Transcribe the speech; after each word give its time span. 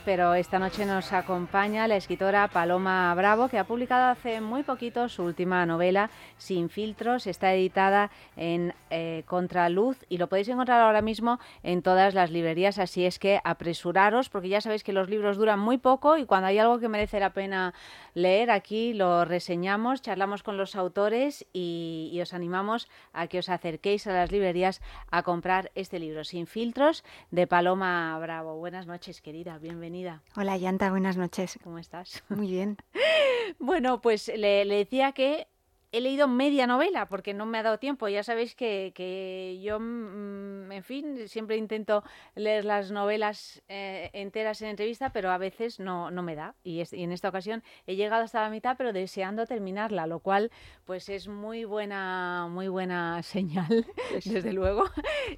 pero 0.00 0.34
esta 0.34 0.58
noche 0.58 0.86
nos 0.86 1.12
acompaña 1.12 1.86
la 1.86 1.96
escritora 1.96 2.48
Paloma 2.48 3.14
Bravo, 3.14 3.48
que 3.48 3.58
ha 3.58 3.64
publicado 3.64 4.10
hace 4.10 4.40
muy 4.40 4.62
poquito 4.62 5.08
su 5.08 5.24
última 5.24 5.66
novela, 5.66 6.08
Sin 6.42 6.68
filtros. 6.68 7.26
Está 7.26 7.54
editada 7.54 8.10
en 8.36 8.74
eh, 8.90 9.22
Contraluz 9.26 9.98
y 10.08 10.18
lo 10.18 10.28
podéis 10.28 10.48
encontrar 10.48 10.80
ahora 10.80 11.02
mismo 11.02 11.38
en 11.62 11.82
todas 11.82 12.14
las 12.14 12.30
librerías, 12.30 12.78
así 12.78 13.06
es 13.06 13.18
que 13.18 13.40
apresuraros, 13.44 14.28
porque 14.28 14.48
ya 14.48 14.60
sabéis 14.60 14.82
que 14.82 14.92
los 14.92 15.08
libros 15.08 15.36
duran 15.36 15.60
muy 15.60 15.78
poco 15.78 16.18
y 16.18 16.26
cuando 16.26 16.48
hay 16.48 16.58
algo 16.58 16.78
que 16.78 16.88
merece 16.88 17.20
la 17.20 17.32
pena 17.32 17.74
leer, 18.14 18.50
aquí 18.50 18.92
lo 18.92 19.24
reseñamos, 19.24 20.02
charlamos 20.02 20.42
con 20.42 20.56
los 20.56 20.74
autores 20.74 21.46
y, 21.52 22.10
y 22.12 22.20
os 22.20 22.34
animamos 22.34 22.88
a 23.12 23.28
que 23.28 23.38
os 23.38 23.48
acerquéis 23.48 24.06
a 24.06 24.12
las 24.12 24.32
librerías 24.32 24.82
a 25.10 25.22
comprar 25.22 25.70
este 25.74 25.98
libro, 25.98 26.24
Sin 26.24 26.46
filtros, 26.46 27.04
de 27.30 27.46
Paloma 27.46 28.18
Bravo. 28.18 28.56
Buenas 28.56 28.86
noches, 28.86 29.20
querida, 29.20 29.58
bienvenida. 29.58 30.22
Hola, 30.36 30.56
Yanta, 30.56 30.90
buenas 30.90 31.16
noches. 31.16 31.58
¿Cómo 31.62 31.78
estás? 31.78 32.24
Muy 32.28 32.50
bien. 32.50 32.76
bueno, 33.58 34.00
pues 34.00 34.28
le, 34.28 34.64
le 34.64 34.76
decía 34.76 35.12
que 35.12 35.46
he 35.92 36.00
leído 36.00 36.26
media 36.26 36.66
novela 36.66 37.06
porque 37.06 37.34
no 37.34 37.44
me 37.44 37.58
ha 37.58 37.62
dado 37.62 37.78
tiempo. 37.78 38.08
Ya 38.08 38.22
sabéis 38.22 38.54
que, 38.54 38.92
que 38.94 39.60
yo, 39.62 39.78
mm, 39.78 40.72
en 40.72 40.82
fin, 40.82 41.28
siempre 41.28 41.58
intento 41.58 42.02
leer 42.34 42.64
las 42.64 42.90
novelas 42.90 43.62
eh, 43.68 44.10
enteras 44.14 44.62
en 44.62 44.70
entrevista, 44.70 45.10
pero 45.12 45.30
a 45.30 45.36
veces 45.36 45.78
no, 45.78 46.10
no 46.10 46.22
me 46.22 46.34
da. 46.34 46.54
Y, 46.64 46.80
es, 46.80 46.94
y, 46.94 47.02
en 47.02 47.12
esta 47.12 47.28
ocasión 47.28 47.62
he 47.86 47.94
llegado 47.94 48.24
hasta 48.24 48.40
la 48.40 48.48
mitad, 48.48 48.76
pero 48.78 48.94
deseando 48.94 49.46
terminarla, 49.46 50.06
lo 50.06 50.20
cual 50.20 50.50
pues 50.86 51.10
es 51.10 51.28
muy 51.28 51.66
buena, 51.66 52.48
muy 52.50 52.68
buena 52.68 53.22
señal, 53.22 53.86
desde 54.24 54.52
luego. 54.54 54.84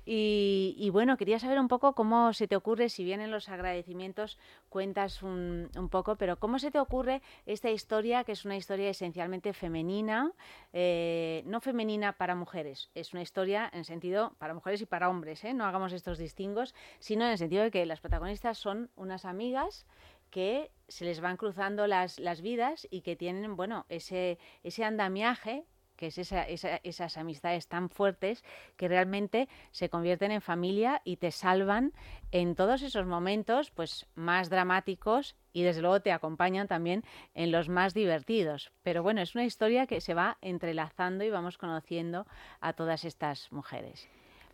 Y, 0.06 0.76
y, 0.78 0.90
bueno, 0.90 1.16
quería 1.16 1.40
saber 1.40 1.58
un 1.58 1.68
poco 1.68 1.94
cómo 1.94 2.32
se 2.32 2.46
te 2.46 2.54
ocurre, 2.54 2.88
si 2.90 3.02
bien 3.02 3.20
en 3.20 3.32
los 3.32 3.48
agradecimientos 3.48 4.38
cuentas 4.68 5.22
un, 5.22 5.68
un 5.76 5.88
poco, 5.88 6.14
pero 6.14 6.38
cómo 6.38 6.60
se 6.60 6.70
te 6.70 6.78
ocurre 6.78 7.22
esta 7.44 7.70
historia, 7.70 8.22
que 8.22 8.32
es 8.32 8.44
una 8.44 8.56
historia 8.56 8.88
esencialmente 8.88 9.52
femenina, 9.52 10.32
eh, 10.72 11.42
no 11.46 11.60
femenina 11.60 12.12
para 12.14 12.34
mujeres, 12.34 12.90
es 12.94 13.12
una 13.12 13.22
historia 13.22 13.70
en 13.72 13.84
sentido 13.84 14.34
para 14.38 14.54
mujeres 14.54 14.80
y 14.80 14.86
para 14.86 15.08
hombres, 15.08 15.44
¿eh? 15.44 15.54
no 15.54 15.64
hagamos 15.64 15.92
estos 15.92 16.18
distingos, 16.18 16.74
sino 16.98 17.24
en 17.24 17.32
el 17.32 17.38
sentido 17.38 17.62
de 17.62 17.70
que 17.70 17.86
las 17.86 18.00
protagonistas 18.00 18.58
son 18.58 18.90
unas 18.96 19.24
amigas 19.24 19.86
que 20.30 20.72
se 20.88 21.04
les 21.04 21.20
van 21.20 21.36
cruzando 21.36 21.86
las, 21.86 22.18
las 22.18 22.40
vidas 22.40 22.88
y 22.90 23.02
que 23.02 23.14
tienen, 23.14 23.56
bueno, 23.56 23.86
ese, 23.88 24.38
ese 24.64 24.84
andamiaje 24.84 25.64
que 26.04 26.08
es 26.08 26.18
esa, 26.18 26.42
esa, 26.42 26.80
esas 26.82 27.16
amistades 27.16 27.66
tan 27.66 27.88
fuertes 27.88 28.44
que 28.76 28.88
realmente 28.88 29.48
se 29.70 29.88
convierten 29.88 30.32
en 30.32 30.42
familia 30.42 31.00
y 31.02 31.16
te 31.16 31.30
salvan 31.30 31.94
en 32.30 32.54
todos 32.56 32.82
esos 32.82 33.06
momentos 33.06 33.70
pues 33.70 34.06
más 34.14 34.50
dramáticos 34.50 35.34
y 35.54 35.62
desde 35.62 35.80
luego 35.80 36.00
te 36.00 36.12
acompañan 36.12 36.68
también 36.68 37.04
en 37.32 37.50
los 37.52 37.70
más 37.70 37.94
divertidos. 37.94 38.70
Pero 38.82 39.02
bueno, 39.02 39.22
es 39.22 39.34
una 39.34 39.46
historia 39.46 39.86
que 39.86 40.02
se 40.02 40.12
va 40.12 40.36
entrelazando 40.42 41.24
y 41.24 41.30
vamos 41.30 41.56
conociendo 41.56 42.26
a 42.60 42.74
todas 42.74 43.06
estas 43.06 43.50
mujeres. 43.50 44.06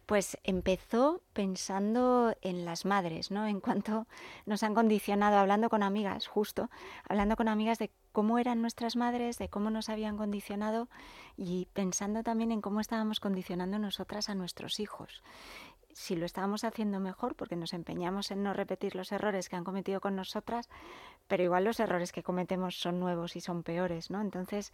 Pues 0.06 0.38
empezó 0.44 1.20
pensando 1.32 2.32
en 2.42 2.64
las 2.64 2.84
madres, 2.84 3.32
¿no? 3.32 3.46
En 3.48 3.60
cuanto 3.60 4.06
nos 4.46 4.62
han 4.62 4.74
condicionado, 4.74 5.36
hablando 5.36 5.68
con 5.68 5.82
amigas, 5.82 6.28
justo, 6.28 6.70
hablando 7.08 7.34
con 7.34 7.48
amigas 7.48 7.80
de 7.80 7.90
cómo 8.12 8.38
eran 8.38 8.60
nuestras 8.60 8.96
madres, 8.96 9.38
de 9.38 9.48
cómo 9.48 9.70
nos 9.70 9.88
habían 9.88 10.16
condicionado 10.16 10.88
y 11.36 11.66
pensando 11.72 12.22
también 12.22 12.52
en 12.52 12.60
cómo 12.60 12.80
estábamos 12.80 13.20
condicionando 13.20 13.78
nosotras 13.78 14.28
a 14.28 14.34
nuestros 14.34 14.80
hijos. 14.80 15.22
Si 15.92 16.14
lo 16.14 16.24
estábamos 16.24 16.64
haciendo 16.64 17.00
mejor, 17.00 17.34
porque 17.34 17.56
nos 17.56 17.72
empeñamos 17.72 18.30
en 18.30 18.42
no 18.42 18.52
repetir 18.52 18.94
los 18.94 19.10
errores 19.10 19.48
que 19.48 19.56
han 19.56 19.64
cometido 19.64 20.00
con 20.00 20.14
nosotras, 20.14 20.68
pero 21.26 21.42
igual 21.42 21.64
los 21.64 21.80
errores 21.80 22.12
que 22.12 22.22
cometemos 22.22 22.76
son 22.76 23.00
nuevos 23.00 23.36
y 23.36 23.40
son 23.40 23.62
peores, 23.62 24.10
¿no? 24.10 24.20
Entonces 24.20 24.72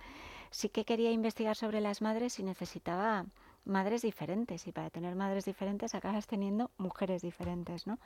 sí 0.51 0.69
que 0.69 0.85
quería 0.85 1.11
investigar 1.11 1.57
sobre 1.57 1.81
las 1.81 2.03
madres 2.03 2.39
y 2.39 2.43
necesitaba 2.43 3.25
madres 3.67 4.03
diferentes 4.03 4.67
y 4.67 4.73
para 4.73 4.91
tener 4.91 5.15
madres 5.17 5.45
diferentes 5.45 5.95
acabas 5.95 6.27
teniendo 6.27 6.71
mujeres 6.79 7.21
diferentes, 7.21 7.87
¿no? 7.87 7.99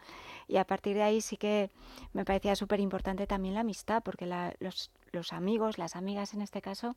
Y 0.49 0.57
a 0.57 0.65
partir 0.65 0.97
de 0.97 1.03
ahí 1.03 1.21
sí 1.21 1.37
que 1.37 1.71
me 2.13 2.25
parecía 2.25 2.57
súper 2.57 2.81
importante 2.81 3.27
también 3.27 3.55
la 3.55 3.61
amistad, 3.61 4.03
porque 4.03 4.27
la, 4.27 4.55
los, 4.59 4.91
los 5.13 5.33
amigos, 5.33 5.79
las 5.79 5.97
amigas 5.97 6.35
en 6.35 6.43
este 6.43 6.63
caso, 6.63 6.97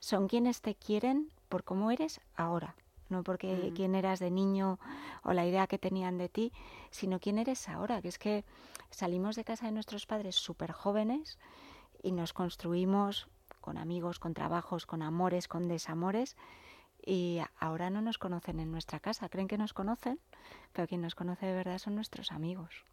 son 0.00 0.28
quienes 0.28 0.60
te 0.62 0.74
quieren 0.74 1.30
por 1.48 1.64
cómo 1.64 1.90
eres 1.90 2.20
ahora, 2.36 2.76
no 3.08 3.22
porque 3.22 3.70
mm. 3.70 3.74
quién 3.74 3.94
eras 3.94 4.20
de 4.20 4.30
niño 4.30 4.78
o 5.22 5.32
la 5.32 5.46
idea 5.46 5.66
que 5.66 5.78
tenían 5.78 6.16
de 6.16 6.28
ti, 6.28 6.52
sino 6.90 7.18
quién 7.18 7.38
eres 7.38 7.68
ahora, 7.68 8.00
que 8.00 8.08
es 8.08 8.18
que 8.18 8.44
salimos 8.90 9.36
de 9.36 9.44
casa 9.44 9.66
de 9.66 9.72
nuestros 9.72 10.06
padres 10.06 10.36
súper 10.36 10.72
jóvenes 10.72 11.38
y 12.02 12.12
nos 12.12 12.32
construimos 12.32 13.28
con 13.60 13.78
amigos, 13.78 14.20
con 14.20 14.32
trabajos, 14.32 14.86
con 14.86 15.02
amores, 15.02 15.48
con 15.48 15.66
desamores, 15.66 16.36
y 17.04 17.40
ahora 17.58 17.90
no 17.90 18.02
nos 18.02 18.18
conocen 18.18 18.60
en 18.60 18.70
nuestra 18.70 19.00
casa, 19.00 19.28
creen 19.28 19.48
que 19.48 19.58
nos 19.58 19.72
conocen, 19.72 20.20
pero 20.72 20.88
quien 20.88 21.02
nos 21.02 21.14
conoce 21.14 21.46
de 21.46 21.54
verdad 21.54 21.78
son 21.78 21.94
nuestros 21.94 22.32
amigos. 22.32 22.84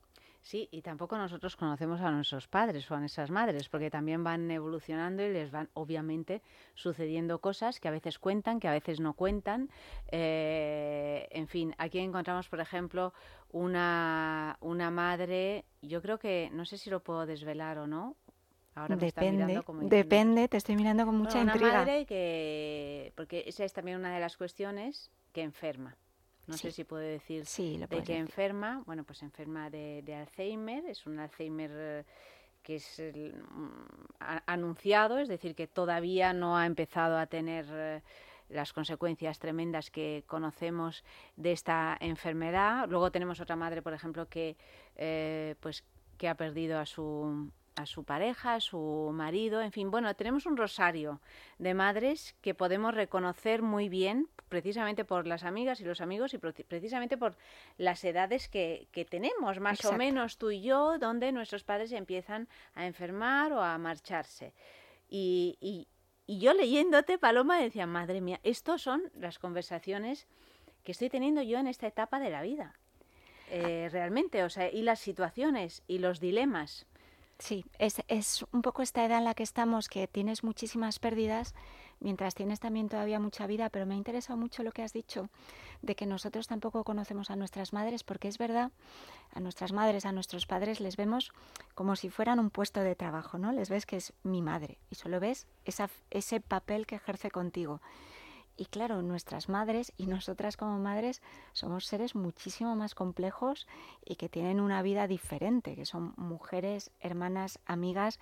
Sí, 0.43 0.67
y 0.71 0.81
tampoco 0.81 1.17
nosotros 1.17 1.55
conocemos 1.55 2.01
a 2.01 2.11
nuestros 2.11 2.49
padres 2.49 2.91
o 2.91 2.95
a 2.95 2.99
nuestras 2.99 3.31
madres, 3.31 3.69
porque 3.69 3.89
también 3.89 4.25
van 4.25 4.51
evolucionando 4.51 5.23
y 5.23 5.31
les 5.31 5.51
van, 5.51 5.69
obviamente, 5.73 6.41
sucediendo 6.73 7.39
cosas 7.39 7.79
que 7.79 7.87
a 7.87 7.91
veces 7.91 8.19
cuentan, 8.19 8.59
que 8.59 8.67
a 8.67 8.73
veces 8.73 8.99
no 8.99 9.13
cuentan. 9.13 9.69
Eh, 10.11 11.29
en 11.31 11.47
fin, 11.47 11.73
aquí 11.77 11.99
encontramos, 11.99 12.49
por 12.49 12.59
ejemplo, 12.59 13.13
una, 13.51 14.57
una 14.59 14.91
madre, 14.91 15.63
yo 15.81 16.01
creo 16.01 16.19
que, 16.19 16.49
no 16.51 16.65
sé 16.65 16.77
si 16.77 16.89
lo 16.89 17.01
puedo 17.01 17.25
desvelar 17.25 17.77
o 17.77 17.87
no, 17.87 18.17
Ahora 18.75 18.95
depende, 18.95 19.63
depende, 19.81 20.47
te 20.47 20.57
estoy 20.57 20.75
mirando 20.75 21.05
con 21.05 21.17
mucha 21.17 21.37
bueno, 21.37 21.51
intriga. 21.51 21.69
Una 21.69 21.79
madre 21.79 22.05
que, 22.05 23.13
porque 23.15 23.43
esa 23.45 23.63
es 23.63 23.73
también 23.73 23.97
una 23.97 24.13
de 24.13 24.19
las 24.19 24.35
cuestiones, 24.35 25.11
que 25.31 25.41
enferma. 25.41 25.95
No 26.47 26.55
sí. 26.55 26.63
sé 26.63 26.71
si 26.71 26.83
puedo 26.83 27.03
decir 27.03 27.45
sí, 27.45 27.77
de 27.77 27.87
que 27.87 27.97
decir. 27.97 28.15
enferma, 28.15 28.81
bueno, 28.85 29.03
pues 29.03 29.21
enferma 29.21 29.69
de, 29.69 30.01
de, 30.03 30.15
Alzheimer, 30.15 30.85
es 30.87 31.05
un 31.05 31.19
Alzheimer 31.19 32.05
que 32.63 32.75
es 32.75 32.99
el, 32.99 33.35
a, 34.19 34.41
anunciado, 34.47 35.19
es 35.19 35.27
decir, 35.27 35.53
que 35.53 35.67
todavía 35.67 36.33
no 36.33 36.57
ha 36.57 36.65
empezado 36.65 37.17
a 37.17 37.27
tener 37.27 37.65
eh, 37.69 38.01
las 38.49 38.73
consecuencias 38.73 39.37
tremendas 39.37 39.91
que 39.91 40.23
conocemos 40.25 41.03
de 41.35 41.51
esta 41.51 41.97
enfermedad. 41.99 42.87
Luego 42.89 43.11
tenemos 43.11 43.39
otra 43.39 43.55
madre, 43.55 43.81
por 43.81 43.93
ejemplo, 43.93 44.27
que 44.27 44.57
eh, 44.95 45.55
pues 45.59 45.83
que 46.17 46.27
ha 46.27 46.35
perdido 46.35 46.79
a 46.79 46.85
su 46.85 47.51
a 47.75 47.85
su 47.85 48.03
pareja, 48.03 48.55
a 48.55 48.59
su 48.59 49.11
marido, 49.13 49.61
en 49.61 49.71
fin, 49.71 49.89
bueno, 49.89 50.13
tenemos 50.15 50.45
un 50.45 50.57
rosario 50.57 51.21
de 51.57 51.73
madres 51.73 52.35
que 52.41 52.53
podemos 52.53 52.93
reconocer 52.93 53.61
muy 53.61 53.89
bien 53.89 54.27
precisamente 54.49 55.05
por 55.05 55.25
las 55.25 55.43
amigas 55.43 55.81
y 55.81 55.85
los 55.85 56.01
amigos 56.01 56.33
y 56.33 56.37
precisamente 56.37 57.17
por 57.17 57.35
las 57.77 58.03
edades 58.03 58.47
que, 58.47 58.87
que 58.91 59.05
tenemos, 59.05 59.59
más 59.59 59.79
Exacto. 59.79 59.95
o 59.95 59.97
menos 59.97 60.37
tú 60.37 60.51
y 60.51 60.61
yo, 60.61 60.97
donde 60.99 61.31
nuestros 61.31 61.63
padres 61.63 61.91
empiezan 61.91 62.47
a 62.75 62.85
enfermar 62.85 63.51
o 63.53 63.61
a 63.61 63.77
marcharse. 63.77 64.53
Y, 65.09 65.57
y, 65.59 65.87
y 66.27 66.39
yo 66.39 66.53
leyéndote, 66.53 67.17
Paloma, 67.17 67.59
decía, 67.59 67.87
madre 67.87 68.21
mía, 68.21 68.39
estos 68.43 68.81
son 68.81 69.03
las 69.15 69.39
conversaciones 69.39 70.27
que 70.83 70.91
estoy 70.91 71.09
teniendo 71.09 71.41
yo 71.41 71.57
en 71.59 71.67
esta 71.67 71.87
etapa 71.87 72.19
de 72.19 72.29
la 72.29 72.41
vida. 72.41 72.75
Eh, 73.49 73.89
realmente, 73.91 74.43
o 74.43 74.49
sea, 74.49 74.71
y 74.71 74.81
las 74.81 74.99
situaciones 74.99 75.83
y 75.87 75.99
los 75.99 76.19
dilemas. 76.19 76.87
Sí, 77.43 77.65
es, 77.77 78.01
es 78.07 78.45
un 78.53 78.61
poco 78.61 78.83
esta 78.83 79.03
edad 79.03 79.17
en 79.17 79.25
la 79.25 79.33
que 79.33 79.43
estamos, 79.43 79.89
que 79.89 80.07
tienes 80.07 80.45
muchísimas 80.45 80.99
pérdidas, 80.99 81.53
mientras 81.99 82.35
tienes 82.35 82.61
también 82.61 82.87
todavía 82.87 83.19
mucha 83.19 83.47
vida, 83.47 83.69
pero 83.69 83.85
me 83.85 83.95
ha 83.95 83.97
interesado 83.97 84.39
mucho 84.39 84.63
lo 84.63 84.71
que 84.71 84.81
has 84.81 84.93
dicho, 84.93 85.27
de 85.81 85.93
que 85.93 86.05
nosotros 86.05 86.47
tampoco 86.47 86.85
conocemos 86.85 87.31
a 87.31 87.35
nuestras 87.35 87.73
madres, 87.73 88.05
porque 88.05 88.29
es 88.29 88.37
verdad, 88.37 88.71
a 89.33 89.41
nuestras 89.41 89.73
madres, 89.73 90.05
a 90.05 90.13
nuestros 90.13 90.45
padres 90.45 90.79
les 90.79 90.95
vemos 90.95 91.33
como 91.75 91.97
si 91.97 92.09
fueran 92.09 92.39
un 92.39 92.49
puesto 92.49 92.79
de 92.79 92.95
trabajo, 92.95 93.37
¿no? 93.37 93.51
Les 93.51 93.69
ves 93.69 93.85
que 93.85 93.97
es 93.97 94.13
mi 94.23 94.41
madre 94.41 94.77
y 94.89 94.95
solo 94.95 95.19
ves 95.19 95.45
esa, 95.65 95.89
ese 96.11 96.39
papel 96.39 96.87
que 96.87 96.95
ejerce 96.95 97.29
contigo. 97.29 97.81
Y 98.55 98.65
claro, 98.65 99.01
nuestras 99.01 99.49
madres 99.49 99.93
y 99.97 100.05
nosotras 100.05 100.57
como 100.57 100.77
madres 100.77 101.21
somos 101.53 101.85
seres 101.85 102.13
muchísimo 102.13 102.75
más 102.75 102.93
complejos 102.93 103.67
y 104.05 104.15
que 104.15 104.29
tienen 104.29 104.59
una 104.59 104.83
vida 104.83 105.07
diferente, 105.07 105.75
que 105.75 105.85
son 105.85 106.13
mujeres, 106.17 106.91
hermanas, 106.99 107.59
amigas, 107.65 108.19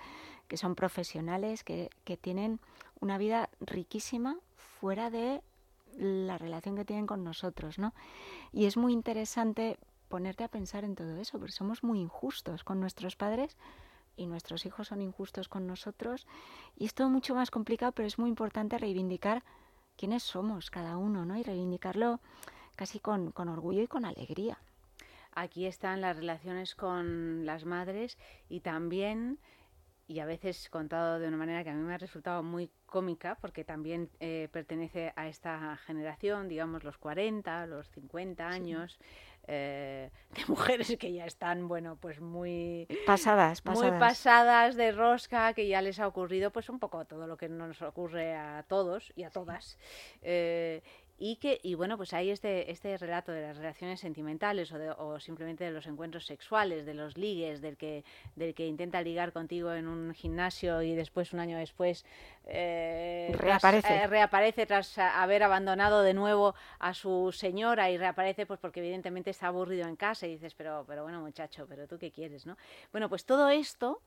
que 0.48 0.56
son 0.56 0.76
profesionales, 0.76 1.64
que, 1.64 1.90
que 2.06 2.16
tienen 2.16 2.60
una 3.02 3.18
vida 3.18 3.50
riquísima 3.60 4.38
fuera 4.80 5.10
de 5.10 5.42
la 5.98 6.38
relación 6.38 6.78
que 6.78 6.86
tienen 6.86 7.08
con 7.08 7.24
nosotros, 7.26 7.78
¿no? 7.78 7.94
Y 8.54 8.66
es 8.66 8.78
muy 8.78 8.94
interesante 8.94 9.78
ponerte 10.08 10.44
a 10.44 10.48
pensar 10.48 10.84
en 10.86 10.96
todo 10.96 11.18
eso, 11.18 11.40
porque 11.40 11.52
somos 11.52 11.84
muy 11.84 12.00
injustos 12.00 12.64
con 12.64 12.80
nuestros 12.80 13.16
padres 13.16 13.58
y 14.16 14.28
nuestros 14.28 14.66
hijos 14.66 14.90
son 14.90 15.02
injustos 15.02 15.50
con 15.50 15.68
nosotros. 15.68 16.28
Y 16.78 16.86
es 16.86 16.94
todo 16.94 17.10
mucho 17.10 17.36
más 17.36 17.52
complicado, 17.52 17.92
pero 17.92 18.08
es 18.08 18.20
muy 18.20 18.30
importante 18.30 18.78
reivindicar 18.78 19.44
quiénes 20.02 20.24
somos 20.24 20.72
cada 20.72 20.98
uno, 20.98 21.26
¿no? 21.26 21.38
Y 21.38 21.44
reivindicarlo 21.44 22.20
casi 22.76 23.00
con, 23.00 23.32
con 23.32 23.50
orgullo 23.50 23.84
y 23.84 23.88
con 23.88 24.04
alegría. 24.04 24.58
aquí 25.32 25.68
están 25.68 26.02
las 26.02 26.18
relaciones 26.18 26.74
con 26.74 27.46
las 27.46 27.66
madres 27.66 28.18
y 28.50 28.62
también 28.62 29.38
y 30.08 30.20
a 30.20 30.26
veces 30.26 30.70
contado 30.72 31.20
de 31.20 31.28
una 31.28 31.38
manera 31.38 31.64
que 31.64 31.70
a 31.70 31.74
mí 31.76 31.84
me 31.84 31.94
ha 31.94 32.00
resultado 32.00 32.42
muy 32.42 32.72
cómica, 32.88 33.38
porque 33.40 33.64
también 33.64 34.10
eh, 34.20 34.50
pertenece 34.52 35.14
a 35.16 35.28
esta 35.28 35.78
generación, 35.86 36.50
digamos 36.50 36.84
los 36.84 36.98
40, 36.98 37.68
los 37.68 37.88
50 37.92 38.48
años, 38.48 38.98
eh, 39.48 40.10
de 40.36 40.46
mujeres 40.48 40.96
que 41.00 41.12
ya 41.14 41.26
están, 41.26 41.68
bueno, 41.68 41.98
pues 42.00 42.20
muy 42.22 42.88
pasadas, 43.06 43.62
pasadas, 43.62 43.92
muy 43.92 44.00
pasadas 44.00 44.76
de 44.76 44.92
rosca, 44.92 45.54
que 45.54 45.68
ya 45.68 45.82
les 45.82 46.00
ha 46.00 46.08
ocurrido 46.08 46.52
pues 46.52 46.70
un 46.70 46.80
poco 46.80 47.06
todo 47.06 47.28
lo 47.28 47.38
que 47.38 47.50
nos 47.50 47.82
ocurre 47.82 48.36
a 48.36 48.64
todos 48.68 49.12
y 49.16 49.24
a 49.24 49.30
todas. 49.30 49.78
Eh, 50.22 50.82
y 51.24 51.36
que 51.36 51.60
y 51.62 51.76
bueno 51.76 51.98
pues 51.98 52.14
hay 52.14 52.32
este 52.32 52.72
este 52.72 52.98
relato 52.98 53.32
de 53.32 53.44
las 53.44 53.56
relaciones 53.56 54.00
sentimentales 54.00 54.72
o, 54.72 54.80
de, 54.80 54.90
o, 54.90 55.20
simplemente 55.20 55.64
de 55.64 55.70
los 55.70 55.86
encuentros 55.86 56.26
sexuales 56.26 56.84
de 56.84 56.96
los 56.96 57.16
ligues 57.16 57.62
del 57.62 57.78
que 57.78 58.04
del 58.36 58.56
que 58.56 58.66
intenta 58.66 59.04
ligar 59.04 59.32
contigo 59.32 59.72
en 59.72 59.88
un 59.88 60.16
gimnasio 60.16 60.82
y 60.82 60.96
después 60.96 61.32
un 61.32 61.40
año 61.40 61.60
después 61.60 62.08
eh, 62.48 63.36
reaparece. 63.38 63.88
tras, 63.88 64.04
eh, 64.04 64.08
reaparece 64.08 64.66
tras 64.66 64.98
haber 64.98 65.44
abandonado 65.44 66.02
de 66.02 66.16
nuevo 66.16 66.56
a 66.80 66.96
su 66.96 67.32
señora 67.32 67.92
y 67.92 68.00
reaparece 68.00 68.48
pues 68.48 68.60
porque 68.60 68.80
evidentemente 68.80 69.30
está 69.30 69.46
aburrido 69.46 69.88
en 69.88 69.98
casa 69.98 70.26
y 70.26 70.32
dices 70.32 70.56
pero 70.56 70.86
pero 70.88 71.04
bueno 71.04 71.22
muchacho 71.22 71.68
pero 71.70 71.88
tú 71.88 72.00
qué 72.00 72.10
quieres 72.10 72.48
no 72.48 72.58
bueno 72.92 73.10
pues 73.10 73.26
todo 73.26 73.48
esto 73.50 74.02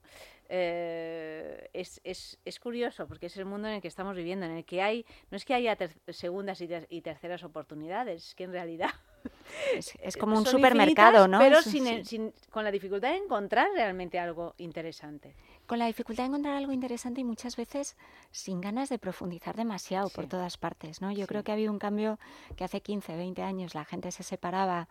eh, 0.49 1.71
es, 1.73 2.01
es, 2.05 2.39
es, 2.45 2.61
curioso 2.61 3.07
porque 3.09 3.27
es 3.27 3.37
el 3.39 3.47
mundo 3.47 3.67
en 3.67 3.75
el 3.75 3.81
que 3.81 3.89
estamos 3.89 4.15
viviendo, 4.15 4.45
en 4.45 4.53
el 4.53 4.65
que 4.65 4.83
hay, 4.83 5.07
no 5.31 5.37
es 5.39 5.45
que 5.45 5.55
haya 5.55 5.77
segundas 6.09 6.61
y, 6.61 6.69
ter 6.69 6.87
y, 6.91 7.01
terceras 7.05 7.45
oportunidades, 7.45 8.29
es 8.29 8.35
que 8.35 8.45
en 8.45 8.53
realidad 8.53 8.91
es, 9.75 9.93
es 10.03 10.17
como 10.17 10.37
un 10.39 10.47
supermercado, 10.47 11.29
¿no? 11.29 11.39
Pero 11.39 11.63
sin, 11.63 11.87
sí. 11.87 12.05
sin, 12.05 12.33
con 12.51 12.65
la 12.65 12.73
dificultad 12.73 13.11
de 13.11 13.19
encontrar 13.19 13.69
realmente 13.73 14.19
algo 14.19 14.55
interesante. 14.59 15.37
Con 15.67 15.79
la 15.79 15.87
dificultad 15.87 16.25
de 16.25 16.29
encontrar 16.29 16.57
algo 16.57 16.73
interesante 16.73 17.21
y 17.21 17.25
muchas 17.25 17.57
veces 17.57 17.97
sin 18.33 18.61
ganas 18.61 18.89
de 18.89 18.99
profundizar 18.99 19.55
demasiado 19.55 20.09
sí. 20.09 20.17
por 20.17 20.27
todas 20.27 20.59
partes, 20.59 21.01
¿no? 21.01 21.13
Yo 21.13 21.23
sí. 21.23 21.27
creo 21.27 21.45
que 21.45 21.53
ha 21.53 21.55
habido 21.55 21.71
un 21.71 21.79
cambio 21.79 22.19
que 22.57 22.65
hace 22.65 22.81
15, 22.81 23.15
20 23.15 23.43
años 23.43 23.75
la 23.75 23.85
gente 23.85 24.11
se 24.11 24.25
separaba 24.25 24.89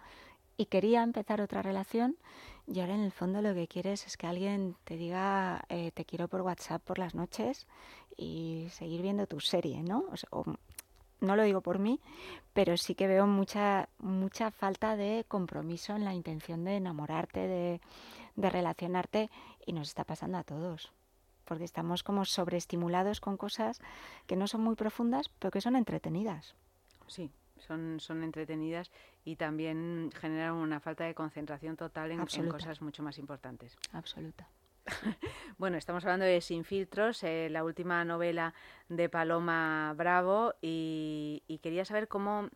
y 0.55 0.67
quería 0.67 1.03
empezar 1.03 1.41
otra 1.41 1.61
relación 1.61 2.15
y 2.67 2.79
ahora 2.79 2.95
en 2.95 3.01
el 3.01 3.11
fondo 3.11 3.41
lo 3.41 3.53
que 3.53 3.67
quieres 3.67 4.05
es 4.05 4.17
que 4.17 4.27
alguien 4.27 4.75
te 4.83 4.95
diga 4.97 5.65
eh, 5.69 5.91
te 5.91 6.05
quiero 6.05 6.27
por 6.27 6.41
WhatsApp 6.41 6.81
por 6.83 6.99
las 6.99 7.15
noches 7.15 7.67
y 8.15 8.67
seguir 8.71 9.01
viendo 9.01 9.25
tu 9.27 9.39
serie, 9.39 9.81
¿no? 9.83 10.05
O 10.11 10.17
sea, 10.17 10.29
o, 10.31 10.45
no 11.23 11.35
lo 11.35 11.43
digo 11.43 11.61
por 11.61 11.79
mí, 11.79 11.99
pero 12.53 12.77
sí 12.77 12.95
que 12.95 13.07
veo 13.07 13.25
mucha 13.25 13.89
mucha 13.99 14.51
falta 14.51 14.95
de 14.95 15.25
compromiso 15.27 15.95
en 15.95 16.05
la 16.05 16.13
intención 16.13 16.63
de 16.63 16.75
enamorarte, 16.77 17.39
de, 17.39 17.81
de 18.35 18.49
relacionarte 18.49 19.29
y 19.65 19.73
nos 19.73 19.87
está 19.87 20.03
pasando 20.03 20.37
a 20.37 20.43
todos 20.43 20.91
porque 21.45 21.65
estamos 21.65 22.03
como 22.03 22.25
sobreestimulados 22.25 23.19
con 23.19 23.37
cosas 23.37 23.81
que 24.27 24.35
no 24.35 24.47
son 24.47 24.61
muy 24.61 24.75
profundas, 24.75 25.29
pero 25.39 25.51
que 25.51 25.61
son 25.61 25.75
entretenidas. 25.75 26.55
Sí, 27.07 27.31
son, 27.57 27.99
son 27.99 28.23
entretenidas 28.23 28.91
y 29.25 29.35
también 29.35 30.09
generan 30.15 30.55
una 30.55 30.79
falta 30.79 31.03
de 31.03 31.13
concentración 31.13 31.75
total 31.75 32.11
en, 32.11 32.21
en 32.21 32.49
cosas 32.49 32.81
mucho 32.81 33.03
más 33.03 33.17
importantes. 33.17 33.77
Absoluta. 33.91 34.47
bueno, 35.57 35.77
estamos 35.77 36.03
hablando 36.03 36.25
de 36.25 36.41
Sin 36.41 36.65
Filtros, 36.65 37.23
eh, 37.23 37.47
la 37.49 37.63
última 37.63 38.03
novela 38.05 38.53
de 38.89 39.09
Paloma 39.09 39.93
Bravo 39.95 40.55
y, 40.61 41.41
quería 41.61 41.85
saber 41.85 42.07
cómo, 42.07 42.49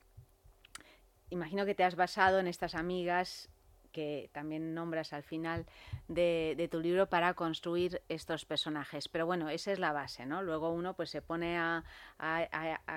imagino 1.29 1.65
que 1.65 1.75
te 1.75 1.83
has 1.83 1.95
basado 1.95 2.39
en 2.39 2.47
estas 2.47 2.75
amigas 2.75 3.49
que 3.93 4.29
también 4.31 4.75
nombras 4.75 5.11
al 5.13 5.23
final 5.23 5.65
de, 6.07 6.67
tu 6.69 6.79
libro 6.79 7.09
para 7.09 7.33
construir 7.33 8.03
estos 8.09 8.45
personajes. 8.45 9.07
Pero 9.07 9.25
bueno, 9.25 9.49
esa 9.49 9.71
es 9.71 9.79
la 9.79 9.91
base, 9.91 10.27
¿no? 10.27 10.43
Luego 10.43 10.69
uno 10.69 10.93
pues 10.93 11.09
se 11.09 11.23
pone 11.23 11.57
a 11.57 11.83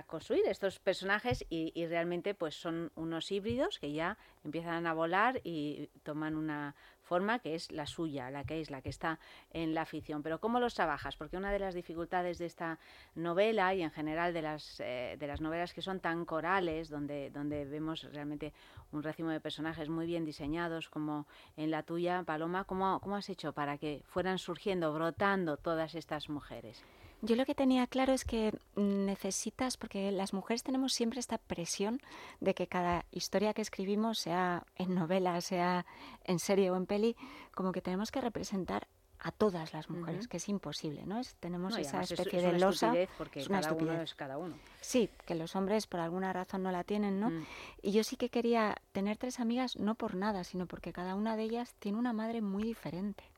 construir 0.06 0.42
estos 0.46 0.78
personajes 0.78 1.46
y, 1.48 1.72
y, 1.74 1.86
realmente 1.86 2.34
pues 2.34 2.54
son 2.54 2.92
unos 2.96 3.32
híbridos 3.32 3.78
que 3.78 3.92
ya 3.92 4.18
empiezan 4.44 4.86
a 4.86 4.92
volar 4.92 5.40
y 5.42 5.88
toman 6.02 6.36
una 6.36 6.74
forma 7.10 7.40
que 7.40 7.56
es 7.56 7.72
la 7.72 7.86
suya, 7.86 8.30
la 8.30 8.44
que 8.44 8.60
es 8.60 8.70
la 8.70 8.82
que 8.82 8.88
está 8.88 9.18
en 9.52 9.74
la 9.74 9.84
ficción. 9.84 10.22
Pero 10.22 10.38
¿cómo 10.38 10.60
los 10.60 10.74
trabajas? 10.74 11.16
Porque 11.16 11.36
una 11.36 11.50
de 11.50 11.58
las 11.58 11.74
dificultades 11.74 12.38
de 12.38 12.46
esta 12.46 12.78
novela 13.16 13.74
y 13.74 13.82
en 13.82 13.90
general 13.90 14.32
de 14.32 14.42
las, 14.42 14.78
eh, 14.78 15.16
de 15.18 15.26
las 15.26 15.40
novelas 15.40 15.74
que 15.74 15.82
son 15.82 15.98
tan 15.98 16.24
corales, 16.24 16.88
donde, 16.88 17.30
donde 17.30 17.64
vemos 17.64 18.06
realmente 18.12 18.52
un 18.92 19.02
racimo 19.02 19.30
de 19.30 19.40
personajes 19.40 19.88
muy 19.88 20.06
bien 20.06 20.24
diseñados, 20.24 20.88
como 20.88 21.26
en 21.56 21.72
la 21.72 21.82
tuya, 21.82 22.22
Paloma, 22.22 22.62
¿cómo, 22.62 23.00
cómo 23.00 23.16
has 23.16 23.28
hecho 23.28 23.52
para 23.52 23.76
que 23.76 24.04
fueran 24.06 24.38
surgiendo, 24.38 24.92
brotando 24.92 25.56
todas 25.56 25.96
estas 25.96 26.28
mujeres? 26.28 26.84
Yo 27.22 27.36
lo 27.36 27.44
que 27.44 27.54
tenía 27.54 27.86
claro 27.86 28.12
es 28.12 28.24
que 28.24 28.58
necesitas, 28.76 29.76
porque 29.76 30.10
las 30.10 30.32
mujeres 30.32 30.62
tenemos 30.62 30.94
siempre 30.94 31.20
esta 31.20 31.38
presión 31.38 32.00
de 32.40 32.54
que 32.54 32.66
cada 32.66 33.04
historia 33.10 33.52
que 33.52 33.62
escribimos, 33.62 34.18
sea 34.18 34.64
en 34.76 34.94
novela, 34.94 35.40
sea 35.40 35.84
en 36.24 36.38
serie 36.38 36.70
o 36.70 36.76
en 36.76 36.86
peli, 36.86 37.16
como 37.54 37.72
que 37.72 37.82
tenemos 37.82 38.10
que 38.10 38.20
representar 38.20 38.88
a 39.22 39.32
todas 39.32 39.74
las 39.74 39.90
mujeres, 39.90 40.24
uh 40.24 40.28
-huh. 40.28 40.30
que 40.30 40.36
es 40.38 40.48
imposible, 40.48 41.04
¿no? 41.04 41.20
Es, 41.20 41.34
tenemos 41.34 41.74
no, 41.74 41.78
esa 41.78 42.00
especie 42.00 42.38
es, 42.38 42.52
de 42.52 42.58
losa. 42.58 42.94
Porque 43.18 43.40
es 43.40 43.48
una 43.48 43.60
cada 43.60 43.72
estupidez. 43.72 43.94
uno 43.94 44.02
es 44.02 44.14
cada 44.14 44.38
uno. 44.38 44.56
Sí, 44.80 45.10
que 45.26 45.34
los 45.34 45.54
hombres 45.56 45.86
por 45.86 46.00
alguna 46.00 46.32
razón 46.32 46.62
no 46.62 46.72
la 46.72 46.84
tienen, 46.84 47.20
¿no? 47.20 47.28
Mm. 47.28 47.44
Y 47.82 47.92
yo 47.92 48.02
sí 48.02 48.16
que 48.16 48.30
quería 48.30 48.76
tener 48.92 49.18
tres 49.18 49.38
amigas, 49.38 49.76
no 49.76 49.94
por 49.94 50.14
nada, 50.14 50.42
sino 50.44 50.66
porque 50.66 50.94
cada 50.94 51.14
una 51.14 51.36
de 51.36 51.42
ellas 51.42 51.74
tiene 51.80 51.98
una 51.98 52.14
madre 52.14 52.40
muy 52.40 52.62
diferente 52.62 53.29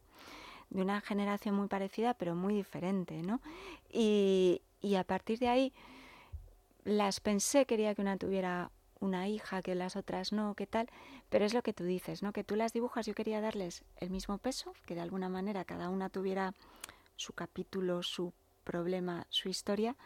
de 0.72 0.82
una 0.82 1.00
generación 1.00 1.54
muy 1.54 1.68
parecida, 1.68 2.14
pero 2.14 2.34
muy 2.34 2.54
diferente, 2.54 3.22
¿no? 3.22 3.40
Y, 3.90 4.62
y, 4.80 4.94
a 4.96 5.04
partir 5.04 5.38
de 5.38 5.48
ahí 5.48 5.72
las 6.84 7.20
pensé, 7.20 7.66
quería 7.66 7.94
que 7.94 8.02
una 8.02 8.16
tuviera 8.16 8.70
una 9.00 9.28
hija, 9.28 9.62
que 9.62 9.74
las 9.74 9.96
otras 9.96 10.32
no, 10.32 10.54
qué 10.54 10.66
tal, 10.66 10.88
pero 11.28 11.44
es 11.44 11.54
lo 11.54 11.62
que 11.62 11.72
tú 11.72 11.84
dices, 11.84 12.22
¿no? 12.22 12.32
Que 12.32 12.44
tú 12.44 12.56
las 12.56 12.72
dibujas, 12.72 13.04
yo 13.04 13.14
quería 13.14 13.40
darles 13.40 13.84
el 13.96 14.10
mismo 14.10 14.38
peso, 14.38 14.72
que 14.86 14.94
de 14.94 15.00
alguna 15.00 15.28
manera 15.28 15.64
cada 15.64 15.88
una 15.88 16.08
tuviera 16.08 16.54
su 17.16 17.32
capítulo, 17.32 18.02
su 18.02 18.32
problema, 18.64 19.26
su 19.28 19.48
historia, 19.48 19.96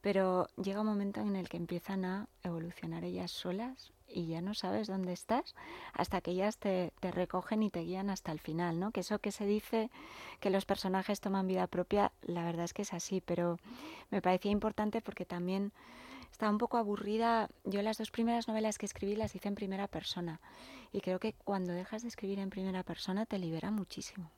pero 0.00 0.48
llega 0.56 0.80
un 0.80 0.86
momento 0.86 1.20
en 1.20 1.36
el 1.36 1.48
que 1.48 1.56
empiezan 1.56 2.04
a 2.04 2.28
evolucionar 2.42 3.04
ellas 3.04 3.30
solas 3.30 3.92
y 4.08 4.26
ya 4.26 4.40
no 4.40 4.54
sabes 4.54 4.86
dónde 4.86 5.12
estás 5.12 5.54
hasta 5.92 6.20
que 6.20 6.30
ellas 6.30 6.58
te, 6.58 6.92
te, 7.00 7.10
recogen 7.10 7.62
y 7.62 7.70
te 7.70 7.80
guían 7.80 8.10
hasta 8.10 8.32
el 8.32 8.38
final, 8.38 8.78
¿no? 8.78 8.92
Que 8.92 9.00
eso 9.00 9.18
que 9.18 9.32
se 9.32 9.46
dice 9.46 9.90
que 10.40 10.50
los 10.50 10.64
personajes 10.64 11.20
toman 11.20 11.46
vida 11.46 11.66
propia, 11.66 12.12
la 12.22 12.44
verdad 12.44 12.64
es 12.64 12.72
que 12.72 12.82
es 12.82 12.92
así, 12.92 13.20
pero 13.20 13.58
me 14.10 14.22
parecía 14.22 14.52
importante 14.52 15.00
porque 15.02 15.24
también 15.24 15.72
estaba 16.30 16.52
un 16.52 16.58
poco 16.58 16.76
aburrida. 16.76 17.48
Yo 17.64 17.82
las 17.82 17.98
dos 17.98 18.10
primeras 18.10 18.48
novelas 18.48 18.78
que 18.78 18.86
escribí 18.86 19.16
las 19.16 19.34
hice 19.34 19.48
en 19.48 19.54
primera 19.54 19.88
persona 19.88 20.40
y 20.92 21.00
creo 21.00 21.18
que 21.18 21.32
cuando 21.32 21.72
dejas 21.72 22.02
de 22.02 22.08
escribir 22.08 22.38
en 22.38 22.50
primera 22.50 22.82
persona 22.82 23.26
te 23.26 23.38
libera 23.38 23.70
muchísimo 23.70 24.30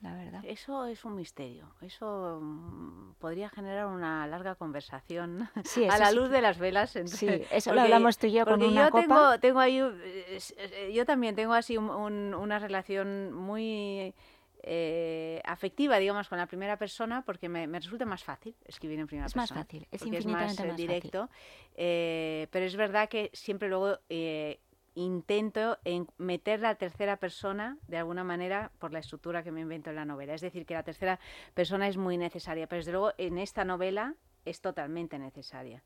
la 0.00 0.14
verdad. 0.14 0.40
Eso 0.44 0.86
es 0.86 1.04
un 1.04 1.14
misterio. 1.14 1.72
Eso 1.80 2.38
um, 2.40 3.14
podría 3.14 3.50
generar 3.50 3.86
una 3.86 4.26
larga 4.26 4.54
conversación 4.54 5.48
sí, 5.64 5.86
a 5.88 5.98
la 5.98 6.10
luz 6.12 6.30
de 6.30 6.40
las 6.40 6.58
velas. 6.58 6.96
Entre... 6.96 7.16
Sí, 7.16 7.26
eso 7.26 7.70
porque, 7.70 7.74
lo 7.74 7.80
hablamos 7.82 8.18
tú 8.18 8.26
y 8.26 8.32
yo 8.32 8.44
con 8.46 8.62
una 8.62 8.86
yo 8.86 8.90
copa. 8.90 9.02
Tengo, 9.02 9.40
tengo 9.40 9.60
ahí, 9.60 9.78
eh, 9.78 10.92
yo 10.94 11.04
también 11.04 11.34
tengo 11.34 11.52
así 11.52 11.76
un, 11.76 11.90
un, 11.90 12.34
una 12.34 12.58
relación 12.58 13.32
muy 13.32 14.14
eh, 14.62 15.40
afectiva, 15.44 15.98
digamos, 15.98 16.28
con 16.28 16.38
la 16.38 16.46
primera 16.46 16.76
persona, 16.76 17.22
porque 17.24 17.48
me, 17.48 17.66
me, 17.66 17.80
resulta 17.80 18.04
más 18.04 18.22
fácil 18.22 18.54
escribir 18.66 18.98
en 18.98 19.06
primera 19.06 19.26
es 19.26 19.32
persona. 19.32 19.44
Es 19.44 19.50
más 19.52 19.66
fácil, 19.66 19.88
es 19.90 20.02
infinitamente 20.02 20.52
es 20.52 20.58
más, 20.58 20.66
más 20.68 20.76
directo. 20.76 21.28
Fácil. 21.28 21.72
Eh, 21.76 22.46
pero 22.50 22.66
es 22.66 22.76
verdad 22.76 23.08
que 23.08 23.30
siempre 23.32 23.68
luego 23.68 23.98
eh, 24.08 24.60
intento 24.94 25.78
en 25.84 26.08
meter 26.18 26.60
la 26.60 26.74
tercera 26.74 27.16
persona 27.16 27.78
de 27.86 27.98
alguna 27.98 28.24
manera 28.24 28.72
por 28.78 28.92
la 28.92 28.98
estructura 28.98 29.42
que 29.42 29.52
me 29.52 29.60
invento 29.60 29.90
en 29.90 29.96
la 29.96 30.04
novela. 30.04 30.34
Es 30.34 30.40
decir, 30.40 30.66
que 30.66 30.74
la 30.74 30.82
tercera 30.82 31.18
persona 31.54 31.88
es 31.88 31.96
muy 31.96 32.16
necesaria, 32.16 32.66
pero 32.66 32.78
desde 32.78 32.92
luego 32.92 33.12
en 33.18 33.38
esta 33.38 33.64
novela 33.64 34.14
es 34.44 34.60
totalmente 34.60 35.18
necesaria. 35.18 35.82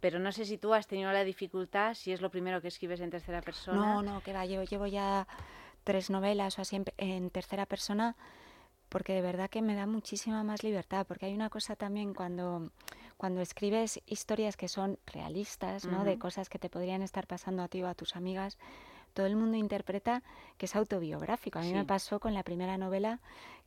Pero 0.00 0.18
no 0.18 0.32
sé 0.32 0.44
si 0.46 0.56
tú 0.56 0.72
has 0.72 0.86
tenido 0.86 1.12
la 1.12 1.24
dificultad, 1.24 1.94
si 1.94 2.12
es 2.12 2.20
lo 2.20 2.30
primero 2.30 2.60
que 2.60 2.68
escribes 2.68 3.00
en 3.00 3.10
tercera 3.10 3.42
persona. 3.42 3.78
No, 3.78 4.02
no, 4.02 4.22
que 4.22 4.32
va, 4.32 4.46
llevo, 4.46 4.64
llevo 4.64 4.86
ya 4.86 5.28
tres 5.84 6.10
novelas 6.10 6.58
o 6.58 6.62
así 6.62 6.76
en, 6.76 6.84
en 6.96 7.30
tercera 7.30 7.66
persona 7.66 8.16
porque 8.90 9.14
de 9.14 9.22
verdad 9.22 9.48
que 9.48 9.62
me 9.62 9.74
da 9.74 9.86
muchísima 9.86 10.42
más 10.42 10.62
libertad, 10.62 11.06
porque 11.06 11.26
hay 11.26 11.34
una 11.34 11.48
cosa 11.48 11.76
también 11.76 12.12
cuando, 12.12 12.70
cuando 13.20 13.42
escribes 13.42 14.00
historias 14.06 14.56
que 14.56 14.66
son 14.66 14.98
realistas, 15.04 15.84
¿no? 15.84 15.98
Uh 15.98 16.00
-huh. 16.00 16.04
De 16.04 16.18
cosas 16.18 16.48
que 16.48 16.58
te 16.58 16.70
podrían 16.70 17.02
estar 17.02 17.26
pasando 17.26 17.62
a 17.62 17.68
ti 17.68 17.82
o 17.82 17.86
a 17.86 17.94
tus 17.94 18.16
amigas, 18.16 18.56
todo 19.12 19.26
el 19.26 19.36
mundo 19.36 19.58
interpreta 19.58 20.22
que 20.56 20.64
es 20.64 20.74
autobiográfico. 20.74 21.58
A 21.58 21.62
mí 21.62 21.68
sí. 21.68 21.74
me 21.74 21.84
pasó 21.84 22.18
con 22.18 22.32
la 22.32 22.42
primera 22.44 22.78
novela 22.78 23.20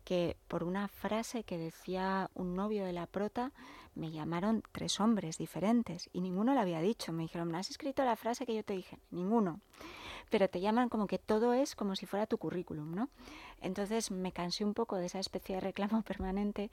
que 0.05 0.37
por 0.47 0.63
una 0.63 0.87
frase 0.87 1.43
que 1.43 1.59
decía 1.59 2.31
un 2.33 2.55
novio 2.55 2.83
de 2.83 2.93
la 2.93 3.05
prota, 3.05 3.51
me 3.93 4.09
llamaron 4.09 4.63
tres 4.71 4.99
hombres 4.99 5.37
diferentes 5.37 6.09
y 6.13 6.21
ninguno 6.21 6.55
lo 6.55 6.59
había 6.59 6.81
dicho. 6.81 7.13
Me 7.13 7.21
dijeron, 7.21 7.51
¿no 7.51 7.59
has 7.59 7.69
escrito 7.69 8.03
la 8.03 8.15
frase 8.15 8.47
que 8.47 8.55
yo 8.55 8.63
te 8.63 8.73
dije? 8.73 8.97
Ninguno. 9.11 9.59
Pero 10.29 10.47
te 10.49 10.61
llaman 10.61 10.89
como 10.89 11.07
que 11.07 11.19
todo 11.19 11.53
es 11.53 11.75
como 11.75 11.95
si 11.95 12.05
fuera 12.05 12.27
tu 12.27 12.37
currículum, 12.37 12.93
¿no? 12.93 13.09
Entonces 13.61 14.11
me 14.11 14.31
cansé 14.31 14.65
un 14.65 14.73
poco 14.73 14.97
de 14.97 15.05
esa 15.05 15.19
especie 15.19 15.55
de 15.55 15.61
reclamo 15.61 16.01
permanente 16.03 16.69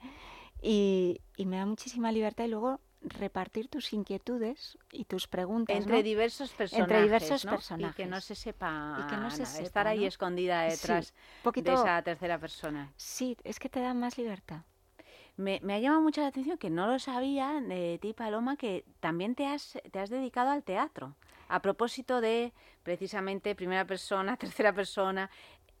y, 0.61 1.21
y 1.37 1.45
me 1.45 1.57
da 1.57 1.65
muchísima 1.65 2.11
libertad 2.11 2.45
y 2.45 2.49
luego 2.49 2.79
repartir 3.01 3.67
tus 3.67 3.93
inquietudes 3.93 4.77
y 4.91 5.05
tus 5.05 5.27
preguntas 5.27 5.75
entre 5.75 6.03
diversos 6.03 6.51
personajes 6.51 6.83
entre 6.83 7.01
diversos 7.01 7.45
personajes 7.45 7.95
y 7.95 8.03
que 8.03 8.05
no 8.07 8.21
se 8.21 8.35
sepa, 8.35 9.07
que 9.09 9.17
no 9.17 9.31
se 9.31 9.43
estar 9.63 9.87
ahí 9.87 10.05
escondida 10.05 10.63
detrás 10.63 11.13
de 11.43 11.73
esa 11.73 12.01
tercera 12.03 12.37
persona. 12.37 12.93
Sí 12.97 13.35
es 13.43 13.59
que 13.59 13.69
te 13.69 13.79
da 13.79 13.93
más 13.93 14.17
libertad. 14.17 14.61
Me, 15.37 15.59
me, 15.63 15.73
ha 15.73 15.79
llamado 15.79 16.01
mucho 16.01 16.21
la 16.21 16.27
atención 16.27 16.57
que 16.57 16.69
no 16.69 16.87
lo 16.87 16.99
sabía 16.99 17.59
de 17.61 17.97
ti 17.99 18.13
Paloma 18.13 18.57
que 18.57 18.85
también 18.99 19.33
te 19.33 19.47
has 19.47 19.79
te 19.91 19.99
has 19.99 20.09
dedicado 20.09 20.51
al 20.51 20.61
teatro 20.61 21.15
a 21.51 21.61
propósito 21.61 22.21
de 22.21 22.53
precisamente 22.83 23.55
primera 23.55 23.85
persona 23.85 24.37
tercera 24.45 24.73
persona 24.73 25.29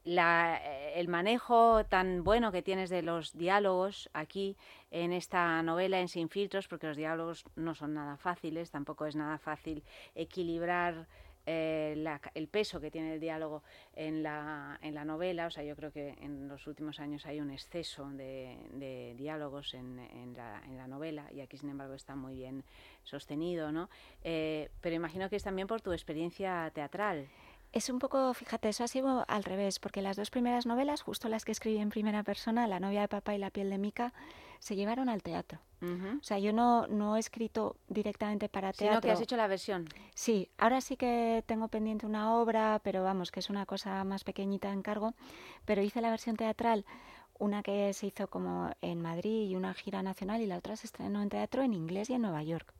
eh, 0.03 0.93
el 0.95 1.07
manejo 1.07 1.85
tan 1.85 2.23
bueno 2.23 2.51
que 2.51 2.61
tienes 2.61 2.89
de 2.89 3.03
los 3.03 3.37
diálogos 3.37 4.09
aquí 4.13 4.57
en 4.89 5.13
esta 5.13 5.61
novela 5.61 5.99
en 5.99 6.07
Sin 6.07 6.27
Filtros, 6.27 6.67
porque 6.67 6.87
los 6.87 6.97
diálogos 6.97 7.45
no 7.55 7.75
son 7.75 7.93
nada 7.93 8.17
fáciles, 8.17 8.71
tampoco 8.71 9.05
es 9.05 9.15
nada 9.15 9.37
fácil 9.37 9.83
equilibrar 10.15 11.07
eh, 11.45 12.03
el 12.33 12.47
peso 12.47 12.79
que 12.79 12.91
tiene 12.91 13.13
el 13.13 13.19
diálogo 13.19 13.63
en 13.93 14.23
la, 14.23 14.79
en 14.81 14.95
la 14.95 15.05
novela. 15.05 15.47
O 15.47 15.51
sea, 15.51 15.63
yo 15.63 15.75
creo 15.75 15.91
que 15.91 16.09
en 16.21 16.47
los 16.47 16.67
últimos 16.67 16.99
años 16.99 17.25
hay 17.25 17.39
un 17.39 17.51
exceso 17.51 18.09
de, 18.09 19.13
diálogos 19.17 19.73
en, 19.73 19.99
en, 19.99 20.33
la, 20.33 20.61
en, 20.65 20.77
la, 20.77 20.87
novela 20.87 21.31
y 21.31 21.41
aquí, 21.41 21.57
sin 21.57 21.69
embargo, 21.69 21.93
está 21.93 22.15
muy 22.15 22.35
bien 22.35 22.63
sostenido, 23.03 23.71
¿no? 23.71 23.89
Eh, 24.23 24.69
pero 24.81 24.95
imagino 24.95 25.29
que 25.29 25.35
es 25.35 25.43
también 25.43 25.67
por 25.67 25.81
tu 25.81 25.91
experiencia 25.93 26.71
teatral. 26.73 27.27
Es 27.73 27.89
un 27.89 27.99
poco, 27.99 28.33
fíjate, 28.33 28.67
eso 28.69 28.83
ha 28.83 28.87
sido 28.87 29.23
al 29.27 29.43
revés, 29.45 29.79
porque 29.79 30.01
las 30.01 30.17
dos 30.17 30.29
primeras 30.29 30.65
novelas, 30.65 31.01
justo 31.01 31.29
las 31.29 31.45
que 31.45 31.53
escribí 31.53 31.77
en 31.77 31.89
primera 31.89 32.21
persona, 32.23 32.67
La 32.67 32.81
novia 32.81 33.01
de 33.01 33.07
papá 33.07 33.33
y 33.33 33.37
La 33.37 33.49
piel 33.49 33.69
de 33.69 33.77
Mica, 33.77 34.13
se 34.59 34.75
llevaron 34.75 35.07
al 35.09 35.23
teatro. 35.23 35.59
O 35.81 36.23
sea, 36.23 36.37
yo 36.37 36.53
no, 36.53 36.85
no 36.87 37.15
he 37.15 37.19
escrito 37.19 37.75
directamente 37.87 38.49
para 38.49 38.71
teatro. 38.71 38.87
Sino 38.89 39.01
que 39.01 39.11
has 39.11 39.21
hecho 39.21 39.35
la 39.35 39.47
versión. 39.47 39.87
Sí, 40.13 40.49
ahora 40.59 40.79
sí 40.79 40.95
que 40.95 41.43
tengo 41.47 41.69
pendiente 41.69 42.05
una 42.05 42.35
obra, 42.35 42.79
pero 42.83 43.03
vamos, 43.03 43.31
que 43.31 43.39
es 43.39 43.49
una 43.49 43.65
cosa 43.65 44.03
más 44.03 44.23
pequeñita 44.23 44.71
en 44.71 44.83
cargo, 44.83 45.15
pero 45.65 45.81
hice 45.81 46.01
la 46.01 46.11
versión 46.11 46.35
teatral, 46.35 46.85
una 47.39 47.63
que 47.63 47.91
se 47.93 48.05
hizo 48.05 48.27
como 48.27 48.69
en 48.81 49.01
Madrid 49.01 49.49
y 49.49 49.55
una 49.55 49.73
gira 49.73 50.03
nacional 50.03 50.41
y 50.41 50.45
la 50.45 50.57
otra 50.57 50.75
se 50.75 50.85
estrenó 50.85 51.23
en 51.23 51.29
teatro 51.29 51.63
en 51.63 51.73
inglés 51.73 52.11
y 52.11 52.13
en 52.13 52.21
Nueva 52.21 52.43
York 52.43 52.71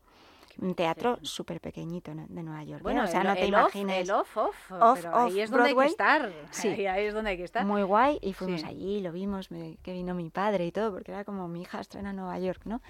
un 0.59 0.75
teatro 0.75 1.19
súper 1.21 1.59
pequeñito 1.59 2.13
de 2.13 2.43
Nueva 2.43 2.63
York. 2.63 2.79
¿eh? 2.79 2.83
Bueno, 2.83 3.03
o 3.03 3.07
sea, 3.07 3.23
no 3.23 3.33
te 3.33 3.45
imagines. 3.45 4.09
el 4.09 4.11
off, 4.11 4.37
off, 4.37 4.55
pero 4.69 5.15
ahí 5.15 5.39
es 5.39 5.49
donde 5.49 5.69
hay 5.69 5.75
que 5.75 5.85
estar. 5.85 6.33
Sí. 6.51 6.85
Ahí, 6.85 7.05
es 7.05 7.13
donde 7.13 7.31
hay 7.31 7.37
que 7.37 7.43
estar. 7.43 7.65
Muy 7.65 7.83
guay. 7.83 8.19
Y 8.21 8.33
fuimos 8.33 8.63
allí, 8.63 9.01
lo 9.01 9.11
vimos, 9.11 9.49
que 9.49 9.93
vino 9.93 10.13
mi 10.13 10.29
padre 10.29 10.65
y 10.65 10.71
todo, 10.71 10.91
porque 10.91 11.11
era 11.11 11.23
como 11.23 11.47
mi 11.47 11.61
hija 11.61 11.79
estrena 11.79 12.11
en 12.11 12.17
Nueva 12.17 12.39
York, 12.39 12.61
¿no? 12.65 12.81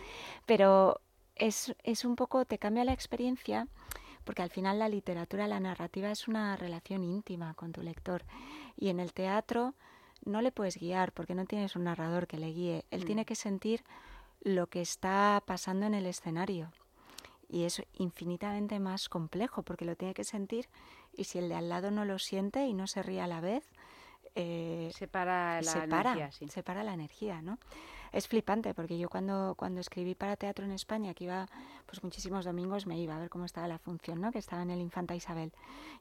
Pero 0.46 1.01
es, 1.36 1.75
es 1.84 2.06
un 2.06 2.15
poco, 2.15 2.46
te 2.46 2.58
cambia 2.58 2.84
la 2.84 2.94
experiencia, 2.94 3.68
porque 4.24 4.41
al 4.41 4.50
final 4.50 4.80
la 4.80 4.89
literatura, 4.89 5.48
la 5.48 5.60
narrativa 5.60 6.12
es 6.12 6.27
una 6.27 6.56
relación 6.56 7.03
íntima 7.03 7.53
con 7.53 7.72
tu 7.72 7.82
lector. 7.82 8.24
Y 8.77 8.89
en 8.89 9.00
el 9.00 9.13
teatro 9.13 9.75
no 10.24 10.41
le 10.41 10.51
puedes 10.51 10.77
guiar, 10.77 11.12
porque 11.12 11.36
no 11.36 11.46
tienes 11.46 11.75
un 11.75 11.86
narrador 11.86 12.27
que 12.27 12.38
le 12.38 12.48
guíe. 12.48 12.86
Él 12.91 13.03
mm. 13.03 13.06
tiene 13.06 13.25
que 13.25 13.36
sentir 13.36 13.84
lo 14.41 14.68
que 14.68 14.82
está 14.82 15.41
pasando 15.46 15.86
en 15.86 15.94
el 15.94 16.06
escenario 16.06 16.72
y 17.51 17.65
es 17.65 17.84
infinitamente 17.96 18.79
más 18.79 19.10
complejo 19.10 19.62
porque 19.62 19.84
lo 19.84 19.96
tiene 19.96 20.13
que 20.13 20.24
sentir 20.24 20.70
y 21.13 21.25
si 21.25 21.38
el 21.38 21.50
de 21.50 21.55
al 21.55 21.67
lado 21.67 21.91
no 21.91 22.05
lo 22.05 22.17
siente 22.17 22.65
y 22.65 22.74
no 22.74 22.88
se 22.88 23.03
ríe 23.03 23.20
a 23.20 23.27
la 23.27 23.41
vez, 23.41 23.70
eh, 24.36 24.89
separa 24.93 25.62
la 25.62 25.84
energía. 25.84 26.31
Separa 26.31 26.84
la 26.84 26.93
energía, 26.93 27.41
¿no? 27.41 27.60
Es 28.13 28.29
flipante 28.29 28.74
porque 28.74 28.98
yo 28.98 29.10
cuando, 29.10 29.55
cuando 29.58 29.81
escribí 29.81 30.15
para 30.15 30.38
teatro 30.38 30.63
en 30.63 30.72
España, 30.72 31.13
que 31.13 31.25
iba 31.25 31.48
pues 31.86 32.03
muchísimos 32.03 32.46
domingos, 32.46 32.86
me 32.86 32.98
iba 32.98 33.15
a 33.15 33.20
ver 33.20 33.29
cómo 33.29 33.43
estaba 33.43 33.67
la 33.67 33.77
función, 33.77 34.22
¿no? 34.22 34.31
Que 34.31 34.39
estaba 34.39 34.62
en 34.62 34.70
el 34.70 34.79
Infanta 34.79 35.13
Isabel. 35.13 35.51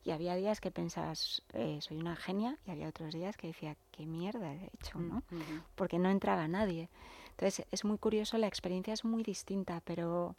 Y 0.05 0.13
había 0.13 0.37
días 0.37 0.61
que 0.61 0.71
pensabas, 0.71 1.43
eh, 1.53 1.79
soy 1.81 1.97
una 1.97 2.15
genia, 2.15 2.59
y 2.67 2.71
había 2.71 2.89
otros 2.89 3.13
días 3.13 3.37
que 3.37 3.49
decía, 3.49 3.77
qué 3.91 4.07
mierda 4.07 4.53
he 4.53 4.71
hecho, 4.75 4.99
¿no? 4.99 5.23
Mm, 5.31 5.63
porque 5.75 5.99
no 5.99 6.11
entraba 6.11 6.47
nadie. 6.47 6.89
Entonces 7.31 7.67
es 7.73 7.85
muy 7.85 7.99
curioso, 7.99 8.39
la 8.39 8.47
experiencia 8.47 8.93
es 8.93 9.05
muy 9.05 9.23
distinta, 9.23 9.81
pero 9.85 10.37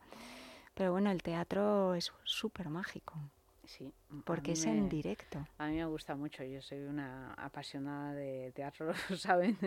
pero 0.74 0.92
bueno, 0.92 1.12
el 1.12 1.22
teatro 1.22 1.96
es 1.96 2.12
súper 2.24 2.70
mágico. 2.70 3.16
Sí. 3.66 3.94
Porque 4.26 4.54
es 4.54 4.66
en 4.66 4.90
directo. 4.90 5.48
A 5.58 5.68
mí 5.68 5.78
me 5.78 5.86
gusta 5.86 6.16
mucho. 6.16 6.44
Yo 6.44 6.62
soy 6.62 6.80
una 6.80 7.34
apasionada 7.36 8.14
de 8.14 8.52
teatro, 8.54 8.94
saben 9.18 9.58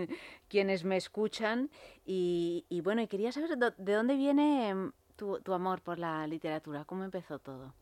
quienes 0.49 0.85
me 0.85 0.97
escuchan. 0.97 1.71
Y, 2.05 2.67
y 2.69 2.81
bueno, 2.83 3.01
y 3.01 3.07
quería 3.07 3.33
saber 3.33 3.57
de 3.57 3.93
dónde 3.95 4.17
viene 4.17 4.75
mm, 4.75 4.93
tu, 5.17 5.41
tu 5.41 5.55
amor 5.55 5.81
por 5.81 5.99
la 5.99 6.27
literatura. 6.27 6.85
¿Cómo 6.85 7.05
empezó 7.05 7.39
todo? 7.39 7.73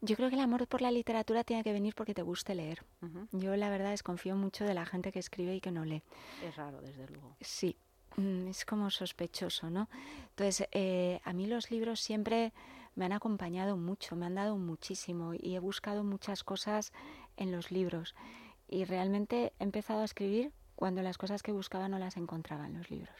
Yo 0.00 0.16
creo 0.16 0.28
que 0.28 0.36
el 0.36 0.42
amor 0.42 0.66
por 0.66 0.82
la 0.82 0.90
literatura 0.90 1.44
tiene 1.44 1.62
que 1.62 1.72
venir 1.72 1.94
porque 1.94 2.12
te 2.12 2.20
guste 2.20 2.54
leer. 2.54 2.84
Yo 3.32 3.56
la 3.56 3.70
verdad 3.70 3.90
desconfío 3.90 4.36
mucho 4.36 4.64
de 4.64 4.74
la 4.74 4.84
gente 4.84 5.12
que 5.12 5.18
escribe 5.18 5.54
y 5.54 5.60
que 5.62 5.70
no 5.70 5.84
lee. 5.86 6.02
Es 6.44 6.56
raro, 6.56 6.82
desde 6.82 7.06
luego. 7.08 7.36
Sí, 7.40 7.76
es 8.16 8.64
como 8.64 8.90
sospechoso, 8.90 9.70
¿no? 9.70 9.88
Entonces, 10.30 10.68
eh, 10.72 11.20
a 11.24 11.32
mí 11.32 11.46
los 11.46 11.70
libros 11.70 12.00
siempre 12.00 12.52
me 12.94 13.04
han 13.04 13.12
acompañado 13.12 13.76
mucho, 13.76 14.16
me 14.16 14.26
han 14.26 14.36
dado 14.36 14.56
muchísimo 14.56 15.34
y 15.34 15.56
he 15.56 15.58
buscado 15.58 16.04
muchas 16.04 16.44
cosas 16.44 16.92
en 17.36 17.50
los 17.50 17.70
libros. 17.70 18.14
Y 18.68 18.84
realmente 18.84 19.52
he 19.58 19.64
empezado 19.64 20.00
a 20.00 20.04
escribir 20.04 20.52
cuando 20.76 21.02
las 21.02 21.18
cosas 21.18 21.42
que 21.42 21.52
buscaba 21.52 21.88
no 21.88 21.98
las 21.98 22.16
encontraba 22.16 22.66
en 22.66 22.78
los 22.78 22.90
libros. 22.90 23.14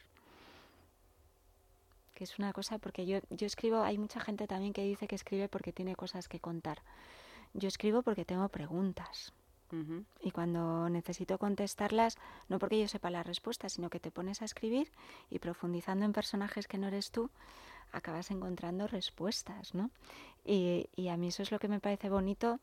Que 2.14 2.24
es 2.24 2.38
una 2.38 2.52
cosa, 2.52 2.78
porque 2.78 3.06
yo, 3.06 3.18
yo 3.30 3.46
escribo, 3.46 3.82
hay 3.82 3.98
mucha 3.98 4.20
gente 4.20 4.46
también 4.46 4.72
que 4.72 4.84
dice 4.84 5.08
que 5.08 5.16
escribe 5.16 5.48
porque 5.48 5.72
tiene 5.72 5.96
cosas 5.96 6.28
que 6.28 6.38
contar. 6.38 6.82
Yo 7.52 7.68
escribo 7.68 8.02
porque 8.02 8.24
tengo 8.24 8.48
preguntas. 8.48 9.32
Y 10.20 10.30
cuando 10.30 10.88
necesito 10.88 11.38
contestarlas, 11.38 12.16
no 12.48 12.58
porque 12.58 12.80
yo 12.80 12.88
sepa 12.88 13.10
la 13.10 13.22
respuesta, 13.22 13.68
sino 13.68 13.90
que 13.90 14.00
te 14.00 14.10
pones 14.10 14.42
a 14.42 14.44
escribir 14.44 14.90
y 15.30 15.38
profundizando 15.38 16.04
en 16.04 16.12
personajes 16.12 16.68
que 16.68 16.78
no 16.78 16.88
eres 16.88 17.10
tú, 17.10 17.30
acabas 17.92 18.30
encontrando 18.30 18.86
respuestas, 18.86 19.74
¿no? 19.74 19.90
Y, 20.44 20.88
y 20.96 21.08
a 21.08 21.16
mí 21.16 21.28
eso 21.28 21.42
es 21.42 21.50
lo 21.50 21.58
que 21.58 21.68
me 21.68 21.80
parece 21.80 22.10
bonito 22.10 22.60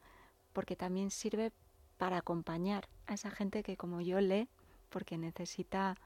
porque 0.53 0.75
también 0.75 1.11
sirve 1.11 1.51
para 1.97 2.17
acompañar 2.17 2.87
a 3.07 3.13
esa 3.13 3.31
gente 3.31 3.63
que 3.63 3.77
como 3.77 4.01
yo 4.01 4.19
lee, 4.19 4.47
porque 4.89 5.17
necesita 5.17 5.97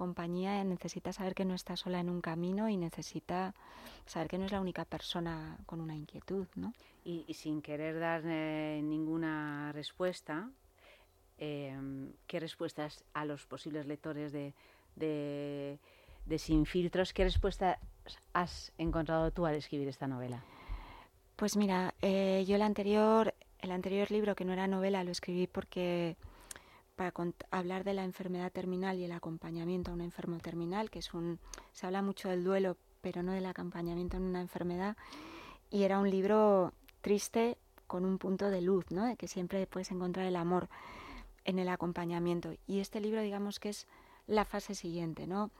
compañía, 0.00 0.64
necesita 0.64 1.12
saber 1.12 1.34
que 1.34 1.44
no 1.44 1.54
está 1.54 1.76
sola 1.76 2.00
en 2.00 2.08
un 2.08 2.22
camino 2.22 2.70
y 2.70 2.78
necesita 2.78 3.54
saber 4.06 4.28
que 4.28 4.38
no 4.38 4.46
es 4.46 4.52
la 4.52 4.62
única 4.62 4.86
persona 4.86 5.58
con 5.66 5.78
una 5.78 5.94
inquietud, 5.94 6.46
¿no? 6.54 6.72
Y, 7.04 7.34
sin 7.34 7.60
querer 7.60 8.00
dar 8.00 8.22
eh, 8.24 8.80
ninguna 8.82 9.72
respuesta, 9.72 10.48
em, 11.36 12.14
¿qué 12.26 12.40
respuestas 12.40 13.04
a 13.12 13.26
los 13.26 13.44
posibles 13.44 13.84
lectores 13.86 14.32
de, 14.32 14.54
de, 14.96 16.38
Sin 16.38 16.64
Filtros, 16.64 17.12
qué 17.12 17.24
respuestas 17.24 17.76
has 18.32 18.72
encontrado 18.78 19.30
tú 19.32 19.44
al 19.44 19.56
escribir 19.56 19.88
esta 19.88 20.06
novela? 20.06 20.42
Pues 21.36 21.58
mira, 21.58 21.92
eh, 22.00 22.42
yo 22.48 22.56
el 22.56 22.62
anterior, 22.62 23.34
el 23.58 23.70
anterior 23.70 24.10
libro, 24.10 24.34
que 24.34 24.46
no 24.46 24.54
era 24.54 24.66
novela, 24.66 25.04
lo 25.04 25.10
escribí 25.10 25.46
porque 25.46 26.16
para 27.00 27.14
hablar 27.50 27.82
de 27.82 27.94
la 27.94 28.04
enfermedad 28.04 28.52
terminal 28.52 28.98
y 28.98 29.04
el 29.04 29.12
acompañamiento 29.12 29.90
a 29.90 29.94
un 29.94 30.02
enfermo 30.02 30.36
terminal, 30.36 30.90
que 30.90 30.98
es 30.98 31.14
un 31.14 31.38
se 31.72 31.86
habla 31.86 32.02
mucho 32.02 32.28
del 32.28 32.44
duelo, 32.44 32.76
pero 33.00 33.22
no 33.22 33.32
del 33.32 33.46
acompañamiento 33.46 34.18
en 34.18 34.24
una 34.24 34.42
enfermedad, 34.42 34.98
y 35.70 35.84
era 35.84 35.98
un 35.98 36.10
libro 36.10 36.74
triste 37.00 37.56
con 37.86 38.04
un 38.04 38.18
punto 38.18 38.50
de 38.50 38.60
luz, 38.60 38.84
¿no? 38.90 39.06
De 39.06 39.16
que 39.16 39.28
siempre 39.28 39.66
puedes 39.66 39.90
encontrar 39.90 40.26
el 40.26 40.36
amor 40.36 40.68
en 41.46 41.58
el 41.58 41.70
acompañamiento. 41.70 42.52
Y 42.66 42.80
este 42.80 43.00
libro, 43.00 43.22
digamos 43.22 43.60
que 43.60 43.70
es 43.70 43.86
la 44.26 44.44
fase 44.44 44.74
siguiente, 44.74 45.26
¿no? 45.26 45.50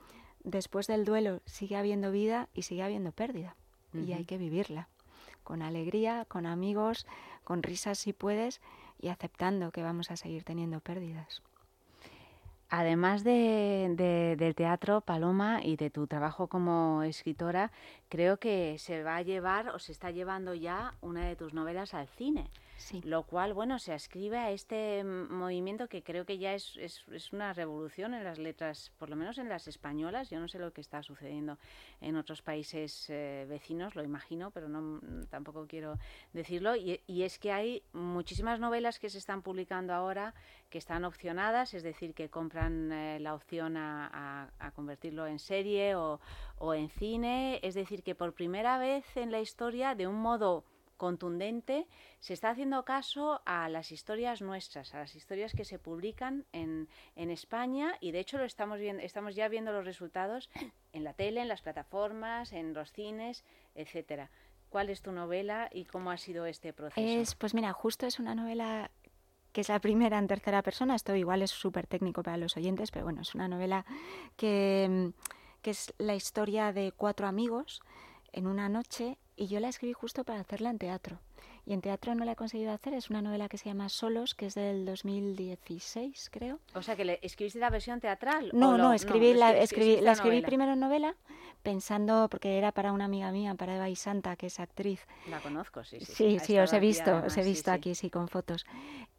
Después 0.44 0.88
del 0.88 1.06
duelo 1.06 1.40
sigue 1.47 1.76
habiendo 1.76 2.11
vida 2.11 2.50
y 2.52 2.64
sigue 2.64 2.82
habiendo 2.82 3.12
pérdida. 3.12 3.56
Y 3.94 4.12
hay 4.12 4.26
que 4.26 4.37
vivirla. 4.37 4.90
Con 5.42 5.62
alegría, 5.62 6.26
con 6.26 6.44
amigos, 6.44 7.06
con 7.44 7.62
risas 7.62 7.99
si 7.99 8.12
puedes, 8.12 8.61
y 9.00 9.09
aceptando 9.09 9.73
que 9.73 9.83
vamos 9.83 10.11
a 10.11 10.16
seguir 10.16 10.45
teniendo 10.45 10.80
pérdidas. 10.80 11.42
Además 12.73 13.25
de, 13.25 14.37
del 14.38 14.54
teatro, 14.54 15.00
Paloma, 15.00 15.61
y 15.64 15.75
de 15.75 15.90
tu 15.90 16.07
trabajo 16.07 16.47
como 16.47 17.02
escritora, 17.02 17.73
creo 18.09 18.38
que 18.38 18.76
se 18.78 19.02
va 19.02 19.16
a 19.16 19.23
llevar 19.23 19.71
o 19.71 19.80
se 19.80 19.90
está 19.90 20.12
llevando 20.12 20.54
ya 20.54 20.95
una 21.00 21.25
de 21.25 21.35
tus 21.35 21.52
novelas 21.52 21.95
al 21.95 22.07
cine. 22.07 22.49
Lo 23.04 23.25
cual, 23.25 23.54
bueno, 23.54 23.78
se 23.78 23.92
ascribe 23.92 24.38
a 24.38 24.50
este 24.50 25.04
movimiento 25.04 25.88
que 25.88 26.02
creo 26.02 26.25
que 26.25 26.38
ya 26.38 26.54
es, 26.54 26.76
es, 26.76 27.32
una 27.32 27.52
revolución 27.52 28.14
en 28.14 28.25
las 28.25 28.38
letras, 28.38 28.92
por 28.99 29.10
lo 29.10 29.16
menos 29.16 29.38
en 29.38 29.49
las 29.49 29.68
españolas. 29.68 30.30
Yo 30.30 30.40
no 30.40 30.49
sé 30.49 30.58
lo 30.58 30.72
que 30.72 30.80
está 30.80 31.02
sucediendo 31.02 31.58
en 32.00 32.16
otros 32.16 32.42
países 32.42 33.06
eh, 33.08 33.46
vecinos, 33.49 33.94
lo 33.94 34.02
imagino, 34.02 34.50
pero 34.50 34.68
no 34.68 35.00
tampoco 35.28 35.66
quiero 35.66 35.99
decirlo. 36.32 36.75
Y, 36.76 37.00
es 37.06 37.38
que 37.38 37.52
hay 37.52 37.82
muchísimas 37.92 38.60
novelas 38.60 38.99
que 38.99 39.10
se 39.10 39.18
están 39.18 39.42
publicando 39.42 39.92
ahora 39.92 40.34
que 40.70 40.78
están 40.78 41.04
opcionadas, 41.04 41.75
es 41.75 41.82
decir, 41.82 42.14
que 42.14 42.30
compran 42.30 42.92
eh, 42.92 43.18
la 43.20 43.34
opción 43.34 43.76
a, 43.76 44.50
a, 44.58 44.70
convertirlo 44.70 45.26
en 45.26 45.38
serie 45.38 45.96
o, 45.96 46.20
o 46.58 46.75
en 46.75 46.88
cine. 46.88 47.60
Es 47.62 47.75
decir, 47.75 48.02
que 48.02 48.14
por 48.14 48.32
primera 48.32 48.78
vez 48.78 49.04
en 49.16 49.30
la 49.30 49.40
historia, 49.40 49.94
de 49.94 50.06
un 50.06 50.16
modo 50.16 50.64
contundente, 51.00 51.87
se 52.19 52.35
está 52.35 52.50
haciendo 52.50 52.85
caso 52.85 53.40
a 53.47 53.71
las 53.71 53.90
historias 53.90 54.42
nuestras, 54.42 54.95
a 54.95 54.99
las 54.99 55.14
historias 55.14 55.54
que 55.54 55.64
se 55.64 55.78
publican 55.78 56.45
en, 56.52 56.90
en 57.16 57.30
España 57.30 57.97
y 58.00 58.11
de 58.12 58.21
hecho 58.21 58.37
lo 58.37 58.45
estamos 58.45 58.78
viendo, 58.78 59.02
estamos 59.02 59.35
ya 59.35 59.49
viendo 59.49 59.73
los 59.73 59.87
resultados 59.87 60.50
en 60.92 61.02
la 61.02 61.14
tele, 61.14 61.40
en 61.40 61.49
las 61.49 61.62
plataformas, 61.62 62.52
en 62.52 62.75
los 62.75 62.92
cines, 62.92 63.45
etcétera. 63.75 64.30
¿Cuál 64.69 64.90
es 64.90 65.00
tu 65.00 65.11
novela 65.11 65.71
y 65.73 65.87
cómo 65.87 66.11
ha 66.11 66.19
sido 66.19 66.45
este 66.45 66.75
proceso? 66.75 67.00
Es, 67.00 67.35
pues 67.35 67.54
mira, 67.54 67.73
justo 67.73 68.07
es 68.07 68.19
una 68.19 68.35
novela 68.35 68.90
que 69.52 69.62
es 69.62 69.71
la 69.71 69.80
primera 69.80 70.19
en 70.19 70.28
tercera 70.28 70.62
persona. 70.62 70.95
Esto 70.95 71.16
igual 71.16 71.40
es 71.40 71.50
súper 71.50 71.87
técnico 71.87 72.23
para 72.23 72.37
los 72.37 72.59
oyentes, 72.59 72.90
pero 72.90 73.07
bueno, 73.07 73.23
es 73.23 73.35
una 73.35 73.49
novela 73.49 73.87
que, 74.37 75.12
que 75.62 75.71
es 75.71 75.95
la 75.97 76.14
historia 76.14 76.75
de 76.75 76.92
cuatro 76.92 77.26
amigos 77.26 77.80
en 78.33 78.47
una 78.47 78.69
noche 78.69 79.16
y 79.40 79.47
yo 79.47 79.59
la 79.59 79.70
escribí 79.70 79.94
justo 79.94 80.23
para 80.23 80.40
hacerla 80.40 80.68
en 80.68 80.78
teatro. 80.78 81.18
Y 81.64 81.73
en 81.73 81.80
teatro 81.80 82.14
no 82.14 82.26
la 82.26 82.32
he 82.32 82.37
conseguido 82.37 82.73
hacer, 82.73 82.92
es 82.92 83.09
una 83.09 83.23
novela 83.23 83.49
que 83.49 83.56
se 83.56 83.70
llama 83.70 83.88
Solos, 83.88 84.35
que 84.35 84.47
es 84.47 84.54
del 84.54 84.85
2016, 84.85 86.28
creo. 86.30 86.59
O 86.75 86.82
sea, 86.82 86.94
que 86.94 87.06
le 87.06 87.18
escribiste 87.23 87.59
la 87.59 87.70
versión 87.70 88.00
teatral. 88.00 88.50
No, 88.52 88.76
no, 88.76 88.92
escribí, 88.92 89.32
la, 89.32 89.56
escribí, 89.56 90.00
la 90.02 90.12
escribí 90.12 90.42
primero 90.42 90.75
en 90.75 90.80
novela, 90.80 91.16
pensando, 91.62 92.28
porque 92.28 92.59
era 92.59 92.73
para 92.73 92.92
una 92.92 93.06
amiga 93.06 93.32
mía, 93.32 93.54
para 93.54 93.76
Eva 93.76 93.88
Isanta, 93.88 94.37
que 94.37 94.49
es 94.49 94.61
actriz. 94.61 95.06
La 95.30 95.40
conozco, 95.40 95.85
sí. 95.85 96.00
Sí, 96.00 96.04
sí, 96.04 96.38
sí, 96.40 96.59
os 96.59 96.73
he 96.75 96.80
visto, 96.80 97.23
os 97.25 97.35
he 97.38 97.42
visto 97.42 97.73
aquí, 97.73 97.94
sí, 97.94 98.11
con 98.11 98.28
fotos. 98.28 98.66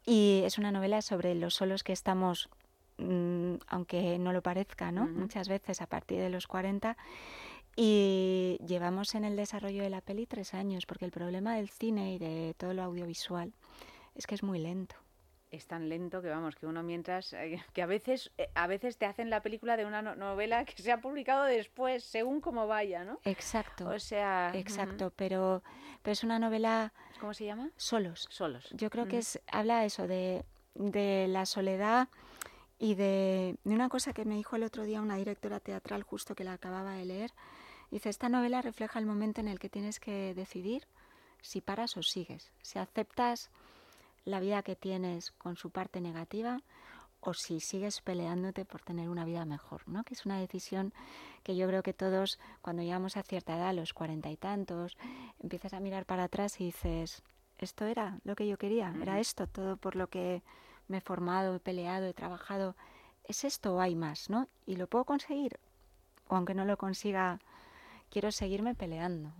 Y 0.06 0.42
es 0.44 0.56
una 0.56 0.70
novela 0.70 1.02
sobre 1.02 1.34
los 1.34 1.54
solos 1.54 1.82
que 1.82 1.92
estamos, 1.92 2.48
mm, 2.98 3.54
aunque 3.66 4.18
no 4.20 4.32
lo 4.32 4.40
parezca, 4.40 4.92
¿no? 4.92 5.08
Muchas 5.08 5.48
veces 5.48 5.80
a 5.80 5.86
partir 5.86 6.20
de 6.20 6.30
los 6.30 6.46
40 6.46 6.96
y 7.76 8.58
llevamos 8.66 9.14
en 9.14 9.24
el 9.24 9.36
desarrollo 9.36 9.82
de 9.82 9.90
la 9.90 10.00
peli 10.00 10.26
tres 10.26 10.54
años, 10.54 10.86
porque 10.86 11.04
el 11.04 11.10
problema 11.10 11.56
del 11.56 11.68
cine 11.68 12.14
y 12.14 12.18
de 12.18 12.54
todo 12.58 12.74
lo 12.74 12.82
audiovisual 12.82 13.52
es 14.14 14.26
que 14.26 14.34
es 14.34 14.42
muy 14.42 14.58
lento. 14.58 14.96
Es 15.50 15.66
tan 15.66 15.90
lento 15.90 16.22
que 16.22 16.28
vamos, 16.28 16.56
que 16.56 16.66
uno 16.66 16.82
mientras, 16.82 17.34
eh, 17.34 17.62
que 17.74 17.82
a 17.82 17.86
veces, 17.86 18.32
eh, 18.38 18.48
a 18.54 18.66
veces 18.66 18.96
te 18.96 19.04
hacen 19.04 19.28
la 19.28 19.42
película 19.42 19.76
de 19.76 19.84
una 19.84 20.00
novela 20.00 20.64
que 20.64 20.80
se 20.82 20.90
ha 20.90 21.02
publicado 21.02 21.44
después, 21.44 22.04
según 22.04 22.40
cómo 22.40 22.66
vaya, 22.66 23.04
¿no? 23.04 23.20
Exacto. 23.24 23.86
O 23.88 23.98
sea, 23.98 24.50
exacto, 24.54 25.12
pero, 25.14 25.62
pero 26.02 26.12
es 26.12 26.24
una 26.24 26.38
novela. 26.38 26.94
¿Cómo 27.20 27.34
se 27.34 27.44
llama? 27.44 27.70
Solos. 27.76 28.26
Solos. 28.30 28.70
Yo 28.72 28.88
creo 28.88 29.06
que 29.06 29.18
es, 29.18 29.40
habla 29.46 29.84
eso 29.84 30.06
de, 30.06 30.42
de 30.74 31.26
la 31.28 31.44
soledad 31.44 32.08
y 32.78 32.94
de, 32.94 33.58
de, 33.62 33.74
una 33.74 33.90
cosa 33.90 34.14
que 34.14 34.24
me 34.24 34.36
dijo 34.36 34.56
el 34.56 34.62
otro 34.62 34.84
día 34.84 35.02
una 35.02 35.16
directora 35.16 35.60
teatral 35.60 36.02
justo 36.02 36.34
que 36.34 36.44
la 36.44 36.54
acababa 36.54 36.94
de 36.94 37.04
leer, 37.04 37.30
Dice, 37.92 38.08
esta 38.08 38.30
novela 38.30 38.62
refleja 38.62 38.98
el 38.98 39.04
momento 39.04 39.42
en 39.42 39.48
el 39.48 39.58
que 39.58 39.68
tienes 39.68 40.00
que 40.00 40.32
decidir 40.32 40.86
si 41.42 41.60
paras 41.60 41.98
o 41.98 42.02
sigues, 42.02 42.50
si 42.62 42.78
aceptas 42.78 43.50
la 44.24 44.40
vida 44.40 44.62
que 44.62 44.76
tienes 44.76 45.32
con 45.32 45.56
su 45.56 45.68
parte 45.68 46.00
negativa 46.00 46.62
o 47.20 47.34
si 47.34 47.60
sigues 47.60 48.00
peleándote 48.00 48.64
por 48.64 48.80
tener 48.80 49.10
una 49.10 49.26
vida 49.26 49.44
mejor, 49.44 49.86
¿no? 49.86 50.04
Que 50.04 50.14
es 50.14 50.24
una 50.24 50.40
decisión 50.40 50.94
que 51.42 51.54
yo 51.54 51.68
creo 51.68 51.82
que 51.82 51.92
todos, 51.92 52.38
cuando 52.62 52.82
llegamos 52.82 53.18
a 53.18 53.22
cierta 53.24 53.58
edad, 53.58 53.74
los 53.74 53.92
cuarenta 53.92 54.30
y 54.30 54.38
tantos, 54.38 54.96
empiezas 55.42 55.74
a 55.74 55.80
mirar 55.80 56.06
para 56.06 56.24
atrás 56.24 56.62
y 56.62 56.64
dices, 56.64 57.22
esto 57.58 57.84
era 57.84 58.20
lo 58.24 58.34
que 58.36 58.48
yo 58.48 58.56
quería, 58.56 58.94
era 59.02 59.20
esto, 59.20 59.46
todo 59.46 59.76
por 59.76 59.96
lo 59.96 60.06
que 60.06 60.42
me 60.88 60.96
he 60.96 61.00
formado, 61.02 61.56
he 61.56 61.60
peleado, 61.60 62.06
he 62.06 62.14
trabajado, 62.14 62.74
¿es 63.24 63.44
esto 63.44 63.74
o 63.74 63.80
hay 63.80 63.94
más, 63.94 64.30
no? 64.30 64.48
Y 64.64 64.76
lo 64.76 64.86
puedo 64.86 65.04
conseguir, 65.04 65.60
o 66.28 66.36
aunque 66.36 66.54
no 66.54 66.64
lo 66.64 66.78
consiga 66.78 67.38
quiero 68.12 68.30
seguirme 68.30 68.74
peleando. 68.74 69.32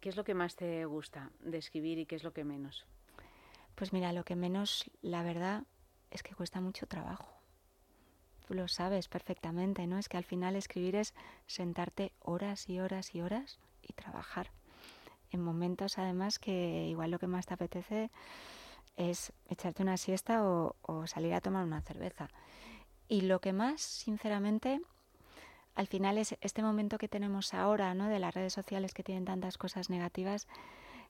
¿Qué 0.00 0.08
es 0.08 0.16
lo 0.16 0.24
que 0.24 0.34
más 0.34 0.56
te 0.56 0.84
gusta 0.84 1.30
de 1.38 1.58
escribir 1.58 1.96
y 1.98 2.06
qué 2.06 2.16
es 2.16 2.24
lo 2.24 2.32
que 2.32 2.42
menos? 2.42 2.86
Pues 3.76 3.92
mira, 3.92 4.12
lo 4.12 4.24
que 4.24 4.34
menos, 4.34 4.90
la 5.00 5.22
verdad, 5.22 5.62
es 6.10 6.24
que 6.24 6.34
cuesta 6.34 6.60
mucho 6.60 6.88
trabajo. 6.88 7.28
Tú 8.46 8.54
lo 8.54 8.66
sabes 8.66 9.06
perfectamente, 9.06 9.86
¿no? 9.86 9.96
Es 9.98 10.08
que 10.08 10.16
al 10.16 10.24
final 10.24 10.56
escribir 10.56 10.96
es 10.96 11.14
sentarte 11.46 12.12
horas 12.20 12.68
y 12.68 12.80
horas 12.80 13.14
y 13.14 13.20
horas 13.20 13.60
y 13.80 13.92
trabajar. 13.92 14.50
En 15.30 15.40
momentos 15.40 15.98
además 15.98 16.40
que 16.40 16.88
igual 16.88 17.12
lo 17.12 17.20
que 17.20 17.28
más 17.28 17.46
te 17.46 17.54
apetece 17.54 18.10
es 18.96 19.32
echarte 19.48 19.84
una 19.84 19.98
siesta 19.98 20.44
o, 20.44 20.74
o 20.82 21.06
salir 21.06 21.34
a 21.34 21.40
tomar 21.40 21.64
una 21.64 21.80
cerveza. 21.80 22.28
Y 23.06 23.20
lo 23.20 23.40
que 23.40 23.52
más, 23.52 23.82
sinceramente, 23.82 24.80
al 25.78 25.86
final 25.86 26.18
es 26.18 26.36
este 26.40 26.60
momento 26.60 26.98
que 26.98 27.06
tenemos 27.06 27.54
ahora, 27.54 27.94
¿no? 27.94 28.08
De 28.08 28.18
las 28.18 28.34
redes 28.34 28.52
sociales 28.52 28.92
que 28.94 29.04
tienen 29.04 29.24
tantas 29.24 29.58
cosas 29.58 29.90
negativas, 29.90 30.48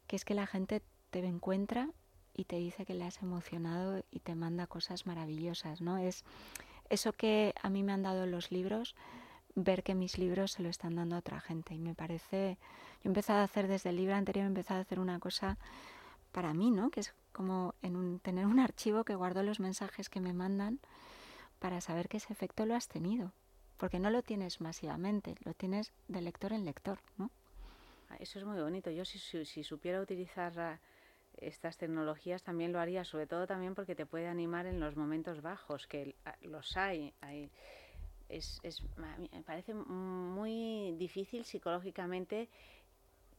que 0.07 0.15
es 0.15 0.27
que 0.27 0.35
la 0.35 0.47
gente 0.47 0.83
te 1.09 1.25
encuentra 1.25 1.89
y 2.35 2.45
te 2.45 2.57
dice 2.57 2.85
que 2.85 2.93
le 2.93 3.07
has 3.07 3.23
emocionado 3.23 4.05
y 4.11 4.21
te 4.21 4.35
manda 4.35 4.67
cosas 4.67 5.07
maravillosas, 5.07 5.81
¿no? 5.81 5.97
Es 5.97 6.23
eso 6.91 7.15
que 7.15 7.55
a 7.63 7.71
mí 7.71 7.83
me 7.83 7.93
han 7.93 8.03
dado 8.03 8.27
los 8.27 8.53
libros, 8.53 8.95
ver 9.55 9.83
que 9.83 9.95
mis 9.95 10.19
libros 10.19 10.53
se 10.53 10.63
lo 10.63 10.69
están 10.69 10.97
dando 10.97 11.17
a 11.17 11.21
otra 11.21 11.41
gente 11.41 11.75
y 11.75 11.79
me 11.79 11.95
parece 11.95 12.59
yo 13.03 13.05
he 13.05 13.09
empezado 13.09 13.39
a 13.39 13.45
hacer 13.45 13.69
desde 13.69 13.89
el 13.89 13.97
libro 13.97 14.17
anterior 14.17 14.45
he 14.45 14.49
empezado 14.49 14.81
a 14.81 14.83
hacer 14.83 15.01
una 15.01 15.19
cosa 15.19 15.57
para 16.31 16.53
mí, 16.53 16.71
¿no? 16.71 16.91
Que 16.91 17.01
es 17.01 17.15
como 17.33 17.75
en 17.81 17.97
un, 17.97 18.21
tener 18.21 18.45
un 18.45 18.59
archivo 18.59 19.05
que 19.05 19.15
guardo 19.15 19.43
los 19.43 19.61
mensajes 19.61 20.11
que 20.11 20.21
me 20.21 20.35
mandan 20.35 20.79
para 21.59 21.81
saber 21.81 22.11
que 22.11 22.19
ese 22.19 22.35
efecto 22.35 22.67
lo 22.67 22.75
has 22.75 22.89
tenido 22.89 23.33
porque 23.79 23.99
no 23.99 24.11
lo 24.11 24.23
tienes 24.23 24.61
masivamente, 24.61 25.35
lo 25.45 25.55
tienes 25.55 25.93
de 26.09 26.21
lector 26.21 26.53
en 26.53 26.65
lector, 26.65 26.99
¿no? 27.17 27.31
Ah, 28.11 28.17
eso 28.21 28.39
es 28.39 28.45
muy 28.45 28.61
bonito. 28.61 28.91
Yo 28.91 29.05
si, 29.05 29.19
supiera 29.65 30.01
utilizar 30.01 30.59
ah, 30.59 30.81
estas 31.37 31.77
tecnologías 31.77 32.43
también 32.43 32.73
lo 32.73 32.81
haría, 32.81 33.05
sobre 33.05 33.27
todo 33.27 33.47
también 33.47 33.75
porque 33.75 33.95
te 33.95 34.07
puede 34.07 34.27
animar 34.27 34.67
en 34.67 34.81
los 34.81 34.97
momentos 34.97 35.43
bajos, 35.43 35.87
que 35.87 36.15
ah, 36.25 36.37
los 36.43 36.77
hay. 36.77 37.15
hay 37.21 37.51
es, 38.29 38.61
es, 38.63 38.83
me 39.33 39.43
parece 39.43 39.73
muy 39.73 40.93
difícil 40.99 41.47
psicológicamente 41.47 42.51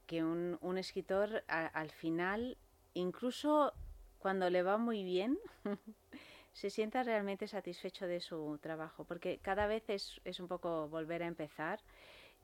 que 0.07 0.23
un, 0.23 0.57
un 0.61 0.79
escritor 0.79 1.43
al 1.47 1.91
final, 1.91 2.57
incluso 2.95 3.71
cuando 4.17 4.49
le 4.49 4.63
va 4.63 4.77
muy 4.77 5.03
bien, 5.03 5.37
se 6.53 6.69
sienta 6.69 7.03
realmente 7.03 7.47
satisfecho 7.47 8.07
de 8.07 8.19
su 8.19 8.59
trabajo, 8.61 9.03
porque 9.03 9.39
cada 9.41 9.67
vez 9.67 9.89
es, 9.89 10.21
es 10.25 10.39
un 10.39 10.47
poco 10.47 10.87
volver 10.89 11.23
a 11.23 11.27
empezar 11.27 11.79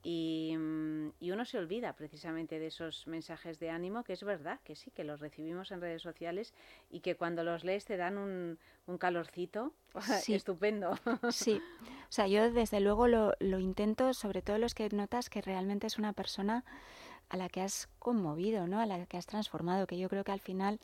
y, 0.05 0.55
mm, 0.55 1.13
y, 1.19 1.31
uno 1.31 1.45
se 1.45 1.57
olvida 1.57 1.93
precisamente 1.93 2.59
de 2.59 2.67
esos 2.67 3.07
mensajes 3.07 3.59
de 3.59 3.71
ánimo, 3.71 4.03
que 4.03 4.13
es 4.13 4.23
verdad, 4.23 4.59
que 4.63 4.75
sí, 4.75 4.91
que 4.91 5.03
los 5.03 5.19
recibimos 5.19 5.71
en 5.71 5.81
redes 5.81 6.03
sociales 6.03 6.53
y 6.91 6.99
que 6.99 7.15
cuando 7.15 7.43
los 7.43 7.63
lees 7.63 7.85
te 7.85 7.97
dan 7.97 8.19
un, 8.19 8.59
un 8.85 8.97
calorcito 8.99 9.73
estupendo. 10.27 10.95
Sí, 11.31 11.59
o 12.07 12.11
sea, 12.11 12.27
yo 12.27 12.51
desde 12.51 12.81
luego 12.81 13.07
lo, 13.07 13.33
lo 13.39 13.59
intento, 13.59 14.13
sobre 14.13 14.43
todo 14.43 14.59
los 14.59 14.75
que 14.75 14.87
notas 14.89 15.31
que 15.31 15.41
realmente 15.41 15.87
es 15.87 15.97
una 15.97 16.13
persona 16.13 16.63
a 17.29 17.37
la 17.37 17.49
que 17.49 17.61
has 17.61 17.89
conmovido, 17.97 18.67
¿no? 18.67 18.79
A 18.79 18.85
la 18.85 19.07
que 19.07 19.17
has 19.17 19.25
transformado, 19.25 19.87
que 19.87 19.97
yo 19.97 20.07
creo 20.07 20.23
que 20.23 20.31
al 20.31 20.39
final 20.39 20.79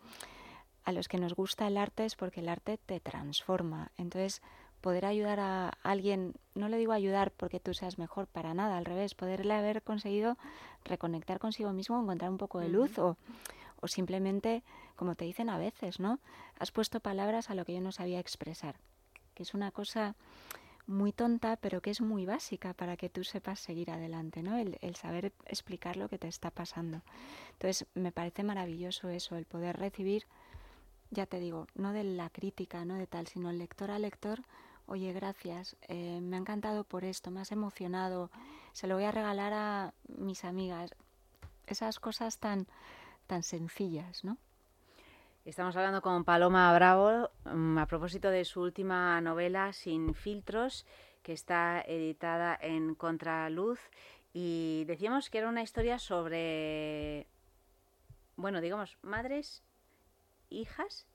a 0.83 0.91
los 0.91 1.07
que 1.07 1.17
nos 1.17 1.33
gusta 1.33 1.67
el 1.67 1.77
arte 1.77 2.05
es 2.05 2.15
porque 2.15 2.39
el 2.39 2.49
arte 2.49 2.77
te 2.77 2.99
transforma. 2.99 3.91
Entonces, 3.97 4.41
poder 4.81 5.05
ayudar 5.05 5.39
a 5.39 5.69
alguien, 5.83 6.33
no 6.55 6.67
le 6.67 6.77
digo 6.77 6.91
ayudar 6.91 7.31
porque 7.31 7.59
tú 7.59 7.73
seas 7.73 7.97
mejor, 7.97 8.27
para 8.27 8.53
nada, 8.53 8.77
al 8.77 8.85
revés, 8.85 9.15
poderle 9.15 9.53
haber 9.53 9.83
conseguido 9.83 10.37
reconectar 10.83 11.39
consigo 11.39 11.71
mismo, 11.71 12.01
encontrar 12.01 12.31
un 12.31 12.37
poco 12.37 12.59
de 12.59 12.69
luz 12.69 12.97
o, 12.97 13.15
o 13.79 13.87
simplemente, 13.87 14.63
como 14.95 15.15
te 15.15 15.25
dicen 15.25 15.49
a 15.49 15.57
veces, 15.57 15.99
¿no? 15.99 16.19
Has 16.59 16.71
puesto 16.71 16.99
palabras 16.99 17.49
a 17.49 17.55
lo 17.55 17.63
que 17.63 17.73
yo 17.73 17.81
no 17.81 17.91
sabía 17.91 18.19
expresar, 18.19 18.75
que 19.35 19.43
es 19.43 19.53
una 19.53 19.71
cosa 19.71 20.15
muy 20.87 21.13
tonta, 21.13 21.57
pero 21.57 21.81
que 21.81 21.91
es 21.91 22.01
muy 22.01 22.25
básica 22.25 22.73
para 22.73 22.97
que 22.97 23.09
tú 23.09 23.23
sepas 23.23 23.59
seguir 23.59 23.91
adelante, 23.91 24.41
¿no? 24.41 24.57
El, 24.57 24.77
el, 24.81 24.95
saber 24.95 25.31
explicar 25.45 25.95
lo 25.95 26.09
que 26.09 26.17
te 26.17 26.27
está 26.27 26.49
pasando. 26.49 27.01
Entonces, 27.53 27.87
me 27.93 28.11
parece 28.11 28.43
maravilloso 28.43 29.09
eso, 29.09 29.35
el 29.35 29.45
poder 29.45 29.77
recibir 29.77 30.25
ya 31.11 31.25
te 31.25 31.39
digo, 31.39 31.67
no 31.75 31.93
de 31.93 32.03
la 32.03 32.29
crítica, 32.29 32.83
no 32.85 32.95
de 32.95 33.05
tal, 33.05 33.27
sino 33.27 33.51
lector 33.51 33.91
a 33.91 33.99
lector, 33.99 34.41
oye, 34.85 35.13
gracias, 35.13 35.75
eh, 35.87 36.19
me 36.21 36.37
ha 36.37 36.39
encantado 36.39 36.83
por 36.85 37.03
esto, 37.03 37.31
me 37.31 37.41
has 37.41 37.51
emocionado, 37.51 38.31
se 38.71 38.87
lo 38.87 38.95
voy 38.95 39.03
a 39.03 39.11
regalar 39.11 39.53
a 39.53 39.93
mis 40.07 40.43
amigas. 40.45 40.95
Esas 41.67 41.99
cosas 41.99 42.39
tan, 42.39 42.67
tan 43.27 43.43
sencillas, 43.43 44.23
¿no? 44.23 44.37
Estamos 45.43 45.75
hablando 45.75 46.01
con 46.01 46.23
Paloma 46.23 46.71
Bravo 46.73 47.31
mm, 47.45 47.77
a 47.77 47.87
propósito 47.87 48.29
de 48.29 48.45
su 48.45 48.61
última 48.61 49.19
novela, 49.21 49.73
Sin 49.73 50.13
filtros, 50.13 50.85
que 51.23 51.33
está 51.33 51.81
editada 51.81 52.57
en 52.61 52.95
Contraluz. 52.95 53.79
Y 54.33 54.85
decíamos 54.85 55.29
que 55.29 55.39
era 55.39 55.49
una 55.49 55.63
historia 55.63 55.99
sobre, 55.99 57.27
bueno, 58.35 58.61
digamos, 58.61 58.97
madres, 59.01 59.63
hijas 60.51 61.07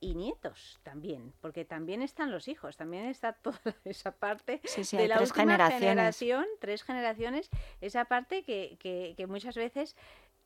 y 0.00 0.14
nietos 0.14 0.80
también, 0.82 1.32
porque 1.40 1.64
también 1.64 2.02
están 2.02 2.30
los 2.30 2.48
hijos, 2.48 2.76
también 2.76 3.06
está 3.06 3.32
toda 3.42 3.58
esa 3.84 4.12
parte 4.12 4.60
de 4.92 5.08
la 5.08 5.20
última 5.20 5.70
generación, 5.70 6.46
tres 6.60 6.82
generaciones, 6.82 7.48
esa 7.80 8.04
parte 8.04 8.42
que, 8.42 8.76
que, 8.80 9.14
que 9.16 9.26
muchas 9.26 9.56
veces 9.56 9.96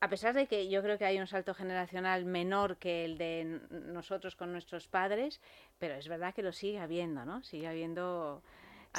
a 0.01 0.09
pesar 0.09 0.33
de 0.33 0.47
que 0.47 0.69
yo 0.69 0.81
creo 0.81 0.97
que 0.97 1.05
hay 1.05 1.19
un 1.19 1.27
salto 1.27 1.55
generacional 1.55 2.25
menor 2.25 2.77
que 2.77 3.05
el 3.05 3.19
de 3.19 3.61
nosotros 3.71 4.37
con 4.37 4.53
nuestros 4.53 4.87
padres, 4.87 5.41
pero 5.79 5.95
es 5.95 6.07
verdad 6.07 6.33
que 6.33 6.43
lo 6.43 6.53
sigue 6.53 6.79
habiendo, 6.79 7.25
¿no? 7.25 7.43
Sigue 7.43 7.67
habiendo 7.67 8.43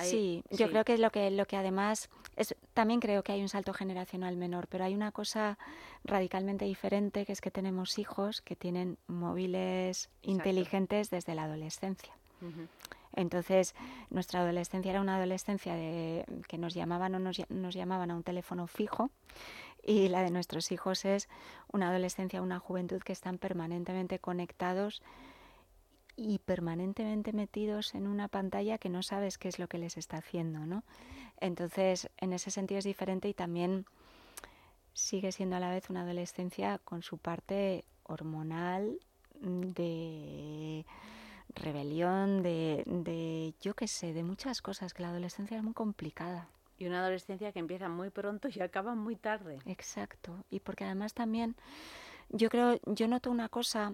sí, 0.04 0.44
yo 0.50 0.70
creo 0.70 0.84
que 0.84 0.94
es 0.94 1.00
lo 1.00 1.12
que, 1.12 1.30
lo 1.32 1.46
que 1.46 1.58
además, 1.58 2.10
es, 2.36 2.56
también 2.80 3.02
creo 3.02 3.24
que 3.24 3.34
hay 3.34 3.42
un 3.42 3.50
salto 3.50 3.74
generacional 3.74 4.38
menor, 4.38 4.68
pero 4.70 4.86
hay 4.86 4.96
una 4.96 5.12
cosa 5.12 5.58
radicalmente 6.06 6.63
diferente, 6.63 7.26
que 7.26 7.34
es 7.34 7.42
que 7.42 7.52
tenemos 7.52 8.00
hijos 8.00 8.42
que 8.42 8.56
tienen 8.56 8.98
móviles 9.06 10.10
inteligentes 10.22 11.10
desde 11.10 11.36
la 11.36 11.44
adolescencia. 11.44 12.13
Entonces, 13.18 13.76
nuestra 14.10 14.39
adolescencia 14.39 14.92
era 14.92 15.02
una 15.02 15.18
adolescencia 15.18 15.76
de, 15.76 16.24
que 16.48 16.58
nos 16.58 16.74
llamaban 16.74 17.15
o 17.15 17.20
nos, 17.20 17.42
nos 17.50 17.76
llamaban 17.76 18.12
a 18.12 18.15
un 18.15 18.24
teléfono 18.24 18.65
fijo 18.65 19.10
y 19.86 20.08
la 20.08 20.24
de 20.24 20.32
nuestros 20.32 20.72
hijos 20.72 21.04
es 21.04 21.28
una 21.74 21.89
adolescencia, 21.89 22.42
una 22.42 22.60
juventud 22.60 23.02
que 23.02 23.12
están 23.12 23.39
permanentemente 23.39 24.20
conectados 24.20 25.02
y 26.19 26.39
permanentemente 26.39 27.32
metidos 27.32 27.95
en 27.95 28.05
una 28.05 28.27
pantalla 28.27 28.77
que 28.77 28.89
no 28.89 29.03
sabes 29.03 29.38
qué 29.38 29.47
es 29.47 29.58
lo 29.58 29.67
que 29.67 29.77
les 29.77 29.95
está 29.97 30.17
haciendo, 30.17 30.65
¿no? 30.65 30.84
Entonces, 31.39 32.10
en 32.17 32.34
ese 32.34 32.51
sentido 32.51 32.79
es 32.79 32.86
diferente 32.86 33.29
y 33.29 33.34
también 33.34 33.86
sigue 34.93 35.32
siendo 35.32 35.55
a 35.55 35.60
la 35.62 35.71
vez 35.71 35.89
una 35.89 36.01
adolescencia 36.01 36.79
con 36.79 37.03
su 37.03 37.17
parte 37.17 37.86
hormonal 38.03 38.99
de 39.39 40.86
rebelión, 41.55 42.43
de, 42.43 42.84
de 42.86 43.53
yo 43.62 43.73
qué 43.73 43.88
sé, 43.88 44.12
de 44.12 44.23
muchas 44.23 44.62
cosas, 44.62 44.93
que 44.93 45.03
la 45.03 45.10
adolescencia 45.10 45.55
es 45.55 45.63
muy 45.63 45.73
complicada. 45.73 46.49
Y 46.77 46.86
una 46.86 46.99
adolescencia 46.99 47.53
que 47.53 47.60
empieza 47.60 47.88
muy 47.88 48.10
pronto 48.10 48.49
y 48.53 48.60
acaba 48.60 48.93
muy 48.93 49.15
tarde. 49.15 49.60
Exacto. 49.65 50.43
Y 50.49 50.60
porque 50.60 50.84
además 50.84 51.13
también, 51.13 51.55
yo 52.29 52.49
creo, 52.49 52.77
yo 52.86 53.08
noto 53.08 53.32
una 53.32 53.47
cosa 53.47 53.93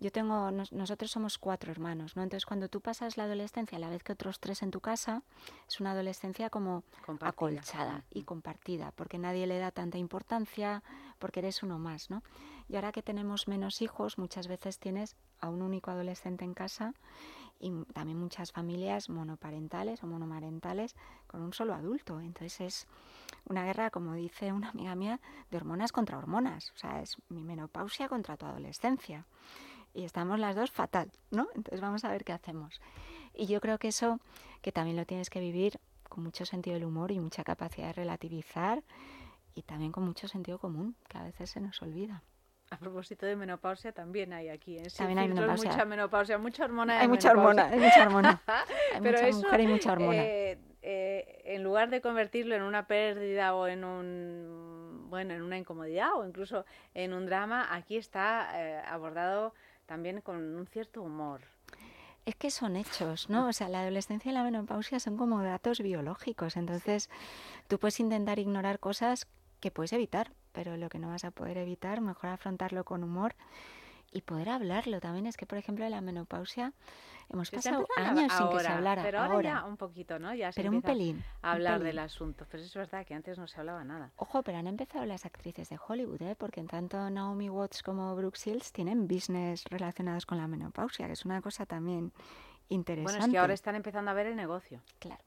yo 0.00 0.10
tengo, 0.10 0.50
nosotros 0.50 1.10
somos 1.10 1.36
cuatro 1.36 1.70
hermanos, 1.70 2.16
¿no? 2.16 2.22
Entonces 2.22 2.46
cuando 2.46 2.68
tú 2.68 2.80
pasas 2.80 3.18
la 3.18 3.24
adolescencia 3.24 3.76
a 3.76 3.80
la 3.80 3.90
vez 3.90 4.02
que 4.02 4.12
otros 4.12 4.40
tres 4.40 4.62
en 4.62 4.70
tu 4.70 4.80
casa, 4.80 5.22
es 5.68 5.78
una 5.78 5.92
adolescencia 5.92 6.48
como 6.48 6.82
acolchada 7.20 8.04
y 8.10 8.22
compartida, 8.22 8.92
porque 8.96 9.18
nadie 9.18 9.46
le 9.46 9.58
da 9.58 9.70
tanta 9.70 9.98
importancia, 9.98 10.82
porque 11.18 11.40
eres 11.40 11.62
uno 11.62 11.78
más, 11.78 12.08
¿no? 12.08 12.22
Y 12.68 12.76
ahora 12.76 12.92
que 12.92 13.02
tenemos 13.02 13.46
menos 13.46 13.82
hijos, 13.82 14.16
muchas 14.16 14.48
veces 14.48 14.78
tienes 14.78 15.16
a 15.38 15.50
un 15.50 15.60
único 15.60 15.90
adolescente 15.90 16.46
en 16.46 16.54
casa 16.54 16.94
y 17.58 17.70
también 17.92 18.18
muchas 18.18 18.52
familias 18.52 19.10
monoparentales 19.10 20.02
o 20.02 20.06
monomarentales 20.06 20.96
con 21.26 21.42
un 21.42 21.52
solo 21.52 21.74
adulto. 21.74 22.20
Entonces 22.20 22.60
es 22.60 22.86
una 23.44 23.64
guerra, 23.64 23.90
como 23.90 24.14
dice 24.14 24.52
una 24.52 24.70
amiga 24.70 24.94
mía, 24.94 25.20
de 25.50 25.58
hormonas 25.58 25.92
contra 25.92 26.16
hormonas. 26.16 26.70
O 26.74 26.78
sea, 26.78 27.02
es 27.02 27.18
mi 27.28 27.44
menopausia 27.44 28.08
contra 28.08 28.38
tu 28.38 28.46
adolescencia 28.46 29.26
y 29.94 30.04
estamos 30.04 30.38
las 30.38 30.56
dos 30.56 30.70
fatal, 30.70 31.10
¿no? 31.30 31.48
Entonces 31.54 31.80
vamos 31.80 32.04
a 32.04 32.10
ver 32.10 32.24
qué 32.24 32.32
hacemos. 32.32 32.80
Y 33.34 33.46
yo 33.46 33.60
creo 33.60 33.78
que 33.78 33.88
eso, 33.88 34.20
que 34.62 34.72
también 34.72 34.96
lo 34.96 35.04
tienes 35.06 35.30
que 35.30 35.40
vivir 35.40 35.78
con 36.08 36.24
mucho 36.24 36.44
sentido 36.44 36.74
del 36.74 36.84
humor 36.84 37.12
y 37.12 37.20
mucha 37.20 37.44
capacidad 37.44 37.88
de 37.88 37.92
relativizar 37.94 38.82
y 39.54 39.62
también 39.62 39.92
con 39.92 40.04
mucho 40.04 40.28
sentido 40.28 40.58
común, 40.58 40.96
que 41.08 41.18
a 41.18 41.22
veces 41.22 41.50
se 41.50 41.60
nos 41.60 41.80
olvida. 41.82 42.22
A 42.70 42.78
propósito 42.78 43.26
de 43.26 43.34
menopausia, 43.34 43.90
también 43.90 44.32
hay 44.32 44.48
aquí. 44.48 44.78
¿eh? 44.78 44.86
también 44.96 45.18
hay 45.18 45.28
menopausia. 45.28 45.72
Mucha 45.72 45.84
menopausia, 45.84 46.38
mucha 46.38 46.64
hormona. 46.64 47.00
Hay 47.00 47.08
mucha 47.08 47.32
hormona, 47.32 47.66
hay 47.66 47.80
mucha 47.80 48.02
hormona. 48.02 48.42
Hay 48.94 49.00
Pero 49.00 49.20
mucha 49.20 49.36
mujer 49.36 49.60
y 49.60 49.66
mucha 49.66 49.92
hormona. 49.92 50.22
Eh, 50.22 50.58
eh, 50.82 51.42
en 51.44 51.62
lugar 51.64 51.90
de 51.90 52.00
convertirlo 52.00 52.54
en 52.54 52.62
una 52.62 52.86
pérdida 52.86 53.54
o 53.54 53.66
en 53.66 53.84
un 53.84 55.08
bueno 55.10 55.34
en 55.34 55.42
una 55.42 55.58
incomodidad 55.58 56.14
o 56.14 56.24
incluso 56.24 56.64
en 56.94 57.12
un 57.12 57.26
drama, 57.26 57.74
aquí 57.74 57.96
está 57.96 58.48
eh, 58.54 58.82
abordado 58.86 59.52
también 59.90 60.20
con 60.20 60.36
un 60.36 60.68
cierto 60.68 61.02
humor. 61.02 61.40
Es 62.24 62.36
que 62.36 62.52
son 62.52 62.76
hechos, 62.76 63.28
¿no? 63.28 63.48
O 63.48 63.52
sea, 63.52 63.68
la 63.68 63.80
adolescencia 63.80 64.30
y 64.30 64.32
la 64.32 64.44
menopausia 64.44 65.00
son 65.00 65.16
como 65.16 65.42
datos 65.42 65.80
biológicos. 65.80 66.56
Entonces, 66.56 67.10
tú 67.66 67.80
puedes 67.80 67.98
intentar 67.98 68.38
ignorar 68.38 68.78
cosas 68.78 69.26
que 69.58 69.72
puedes 69.72 69.92
evitar, 69.92 70.30
pero 70.52 70.76
lo 70.76 70.88
que 70.90 71.00
no 71.00 71.08
vas 71.08 71.24
a 71.24 71.32
poder 71.32 71.58
evitar, 71.58 72.00
mejor 72.02 72.30
afrontarlo 72.30 72.84
con 72.84 73.02
humor 73.02 73.34
y 74.10 74.22
poder 74.22 74.48
hablarlo. 74.48 75.00
También 75.00 75.26
es 75.26 75.36
que, 75.36 75.46
por 75.46 75.58
ejemplo, 75.58 75.84
de 75.84 75.90
la 75.90 76.00
menopausia 76.00 76.72
hemos 77.28 77.50
pasado 77.50 77.86
años 77.96 78.32
sin 78.32 78.48
que 78.48 78.60
se 78.60 78.68
hablara. 78.68 79.02
Pero 79.02 79.20
ahora, 79.20 79.42
ya 79.42 79.64
un 79.64 79.76
poquito, 79.76 80.18
¿no? 80.18 80.34
Ya 80.34 80.52
se 80.52 80.60
pero 80.60 80.72
un 80.72 80.82
pelín. 80.82 81.24
A 81.42 81.52
hablar 81.52 81.82
del 81.82 81.98
asunto. 81.98 82.46
Pero 82.50 82.62
es 82.62 82.74
verdad 82.74 83.06
que 83.06 83.14
antes 83.14 83.38
no 83.38 83.46
se 83.46 83.60
hablaba 83.60 83.84
nada. 83.84 84.10
Ojo, 84.16 84.42
pero 84.42 84.58
han 84.58 84.66
empezado 84.66 85.06
las 85.06 85.24
actrices 85.24 85.68
de 85.68 85.78
Hollywood, 85.86 86.22
¿eh? 86.22 86.36
Porque 86.36 86.60
en 86.60 86.66
tanto 86.66 87.08
Naomi 87.08 87.48
Watts 87.48 87.82
como 87.82 88.14
Brooke 88.16 88.38
Shields 88.38 88.72
tienen 88.72 89.06
business 89.06 89.64
relacionados 89.70 90.26
con 90.26 90.38
la 90.38 90.48
menopausia, 90.48 91.06
que 91.06 91.12
es 91.12 91.24
una 91.24 91.40
cosa 91.40 91.66
también 91.66 92.12
interesante. 92.68 93.12
Bueno, 93.12 93.26
es 93.26 93.30
que 93.30 93.38
ahora 93.38 93.54
están 93.54 93.76
empezando 93.76 94.10
a 94.10 94.14
ver 94.14 94.26
el 94.26 94.36
negocio. 94.36 94.80
Claro. 94.98 95.22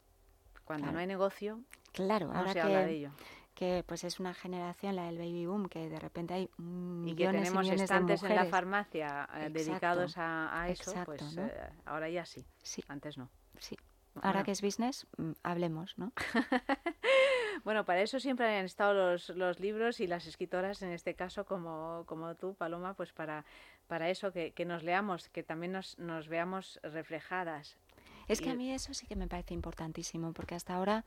Cuando 0.66 0.92
no 0.94 1.00
hay 1.00 1.08
negocio, 1.08 1.60
claro, 1.92 2.28
no 2.28 2.40
ahora 2.40 2.54
se 2.54 2.54
que, 2.54 2.62
habla 2.62 2.86
de 2.86 2.92
ello 2.94 3.12
que 3.54 3.84
pues 3.88 4.04
es 4.04 4.20
una 4.20 4.34
generación, 4.34 4.96
la 4.96 5.06
del 5.06 5.18
baby 5.18 5.46
boom, 5.46 5.68
que 5.68 5.90
de 5.90 6.00
repente 6.00 6.34
hay 6.34 6.50
millones 6.58 7.14
y 7.14 7.16
que 7.16 7.28
tenemos 7.28 7.68
y 7.68 7.72
estantes 7.72 8.24
en 8.24 8.36
la 8.36 8.46
farmacia 8.46 9.30
eh, 9.36 9.50
dedicados 9.50 10.16
a, 10.18 10.68
eso, 10.70 10.94
pues 11.06 11.38
eh, 11.38 11.52
ahora 11.86 12.10
ya 12.10 12.26
sí. 12.26 12.46
sí, 12.62 12.84
antes 12.88 13.18
no. 13.18 13.30
Sí. 13.60 13.78
Ahora 14.22 14.44
que 14.44 14.52
es 14.52 14.62
business, 14.62 15.08
mm, 15.18 15.32
hablemos, 15.42 15.98
¿no? 15.98 16.12
bueno, 17.64 17.84
para 17.84 18.02
eso 18.02 18.20
siempre 18.20 18.46
han 18.60 18.66
estado 18.66 18.94
los, 18.94 19.30
los, 19.30 19.60
libros 19.60 20.00
y 20.00 20.08
las 20.08 20.28
escritoras, 20.28 20.84
en 20.84 20.92
este 20.92 21.16
caso 21.16 21.46
como, 21.46 22.04
como 22.06 22.36
tú, 22.36 22.54
Paloma, 22.54 22.94
pues 22.94 23.12
para, 23.12 23.44
para 23.88 24.10
eso, 24.10 24.32
que, 24.32 24.52
que 24.52 24.66
nos 24.66 24.84
leamos, 24.84 25.30
que 25.30 25.42
también 25.42 25.72
nos, 25.72 25.98
nos 25.98 26.28
veamos 26.28 26.80
reflejadas. 26.84 27.78
Es 28.28 28.40
que 28.40 28.52
a 28.52 28.56
mí 28.56 28.72
eso 28.72 28.94
sí 28.94 29.06
que 29.08 29.16
me 29.16 29.28
parece 29.28 29.54
importantísimo, 29.54 30.32
porque 30.32 30.56
hasta 30.56 30.76
ahora 30.76 31.04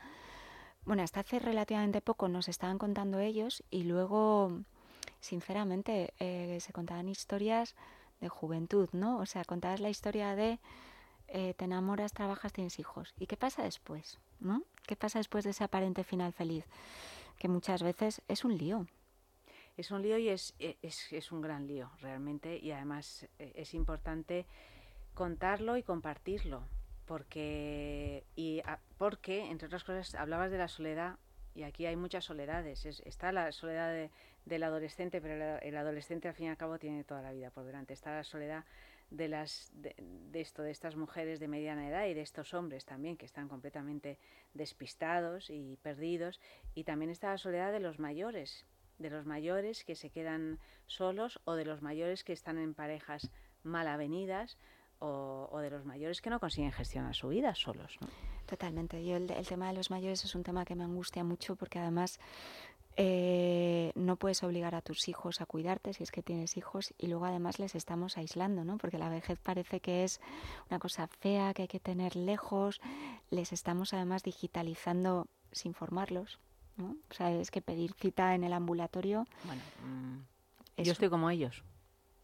bueno, 0.87 1.03
hasta 1.03 1.21
hace 1.21 1.41
relativamente 1.41 2.01
poco 2.01 2.29
nos 2.29 2.49
estaban 2.49 2.79
contando 2.79 3.19
ellos 3.19 3.65
y 3.71 3.83
luego, 3.83 4.63
sinceramente, 5.21 6.15
eh, 6.21 6.59
se 6.61 6.73
contaban 6.73 7.09
historias 7.09 7.75
de 8.21 8.29
juventud, 8.29 8.89
¿no? 8.93 9.19
O 9.19 9.27
sea, 9.27 9.45
contabas 9.45 9.81
la 9.81 9.91
historia 9.91 10.35
de 10.37 10.61
eh, 11.29 11.55
te 11.55 11.65
enamoras, 11.65 12.13
trabajas, 12.13 12.53
tienes 12.53 12.79
hijos. 12.79 13.13
¿Y 13.19 13.27
qué 13.27 13.37
pasa 13.37 13.65
después? 13.65 14.19
¿No? 14.39 14.63
¿Qué 14.87 14.95
pasa 14.95 15.19
después 15.19 15.45
de 15.45 15.51
ese 15.51 15.65
aparente 15.65 16.05
final 16.05 16.33
feliz? 16.33 16.65
Que 17.39 17.49
muchas 17.49 17.83
veces 17.83 18.23
es 18.29 18.45
un 18.45 18.57
lío. 18.57 18.87
Es 19.77 19.91
un 19.91 20.03
lío 20.03 20.19
y 20.19 20.29
es, 20.29 20.55
e, 20.59 20.79
es, 20.83 21.33
un 21.33 21.43
gran 21.43 21.67
lío, 21.67 21.91
realmente, 22.01 22.59
y 22.59 22.71
además 22.71 23.27
eh, 23.39 23.53
es 23.57 23.75
importante 23.75 24.47
contarlo 25.15 25.77
y 25.77 25.83
compartirlo 25.83 26.63
porque, 27.07 28.25
y, 28.35 28.63
porque, 28.99 29.51
entre 29.51 29.67
otras 29.67 29.85
cosas, 29.85 30.15
hablabas 30.15 30.51
de 30.51 30.59
la 30.59 30.69
soledad 30.69 31.19
y 31.55 31.63
aquí 31.63 31.87
hay 31.87 31.97
muchas 31.97 32.25
soledades. 32.25 32.85
está 32.85 33.33
la 33.33 33.51
soledad 33.53 34.11
del 34.45 34.63
adolescente, 34.63 35.21
pero 35.21 35.59
el, 35.59 35.77
adolescente 35.77 36.29
al 36.29 36.35
fin 36.35 36.47
y 36.47 36.49
al 36.51 36.57
cabo 36.57 36.79
tiene 36.79 37.05
toda 37.05 37.23
la 37.23 37.33
vida 37.33 37.51
por 37.51 37.65
delante. 37.65 37.95
Está 37.95 38.15
la 38.15 38.25
soledad 38.25 38.65
de, 39.11 39.29
las, 39.29 39.71
de, 39.73 39.95
esto, 40.35 40.63
de 40.63 40.71
estas 40.71 40.97
mujeres 40.97 41.41
de 41.41 41.49
mediana 41.49 41.89
edad 41.89 42.07
y 42.07 42.15
de 42.15 42.21
estos 42.21 42.53
hombres 42.53 42.85
también 42.85 43.17
que 43.17 43.25
están 43.25 43.49
completamente 43.49 44.19
despistados 44.53 45.49
y 45.49 45.79
perdidos. 45.83 46.41
Y 46.75 46.85
también 46.85 47.11
está 47.11 47.31
la 47.31 47.39
soledad 47.39 47.73
de 47.73 47.81
los 47.81 47.99
mayores, 47.99 48.67
de 48.99 49.11
los 49.11 49.25
mayores 49.25 49.85
que 49.85 49.95
se 49.95 50.11
quedan 50.11 50.59
solos 50.87 51.41
o 51.45 51.55
de 51.55 51.65
los 51.65 51.81
mayores 51.81 52.25
que 52.25 52.33
están 52.33 52.59
en 52.59 52.75
parejas 52.75 53.31
mal 53.63 53.89
avenidas 53.89 54.59
o, 54.99 55.59
de 55.61 55.71
los 55.71 55.85
mayores 55.85 56.21
que 56.21 56.31
no 56.31 56.41
consiguen 56.41 56.73
gestionar 56.73 57.15
su 57.15 57.29
vida 57.29 57.55
solos. 57.55 57.97
¿no? 58.01 58.09
Totalmente. 58.47 59.05
Yo 59.05 59.17
el, 59.17 59.27
tema 59.47 59.69
de 59.69 59.75
los 59.75 59.91
mayores 59.91 60.25
es 60.25 60.35
un 60.35 60.43
tema 60.43 60.65
que 60.65 60.75
me 60.75 60.85
angustia 60.85 61.25
mucho 61.25 61.57
porque 61.57 61.79
además 61.79 62.19
eh, 62.97 63.93
no 63.95 64.17
puedes 64.17 64.43
obligar 64.43 64.75
a 64.75 64.81
tus 64.81 65.09
hijos 65.09 65.41
a 65.41 65.47
cuidarte 65.47 65.93
si 65.93 66.03
es 66.03 66.11
que 66.11 66.23
tienes 66.23 66.57
hijos 66.57 66.95
y 66.99 67.09
luego 67.09 67.27
además 67.27 67.59
les 67.59 67.75
estamos 67.75 68.17
aislando, 68.17 68.65
¿no? 68.65 68.79
Porque 68.79 68.99
la 68.99 69.09
vejez 69.09 69.39
parece 69.39 69.81
que 69.81 70.05
es 70.05 70.21
una 70.71 70.79
cosa 70.79 71.07
fea 71.07 71.53
que 71.53 71.63
hay 71.63 71.69
que 71.69 71.81
tener 71.81 72.17
lejos. 72.17 72.81
Les 73.31 73.53
estamos 73.53 73.93
además 73.93 74.23
digitalizando 74.23 75.27
sin 75.53 75.75
formarlos, 75.75 76.39
¿no? 76.77 76.97
O 77.11 77.15
sea, 77.15 77.33
es 77.33 77.51
que 77.51 77.61
pedir 77.61 77.93
cita 77.95 78.35
en 78.35 78.45
el 78.45 78.53
ambulatorio. 78.53 79.27
Bueno, 79.45 79.63
mm, 79.85 80.83
yo 80.83 80.93
estoy 80.93 81.11
como 81.11 81.31
ellos. 81.31 81.65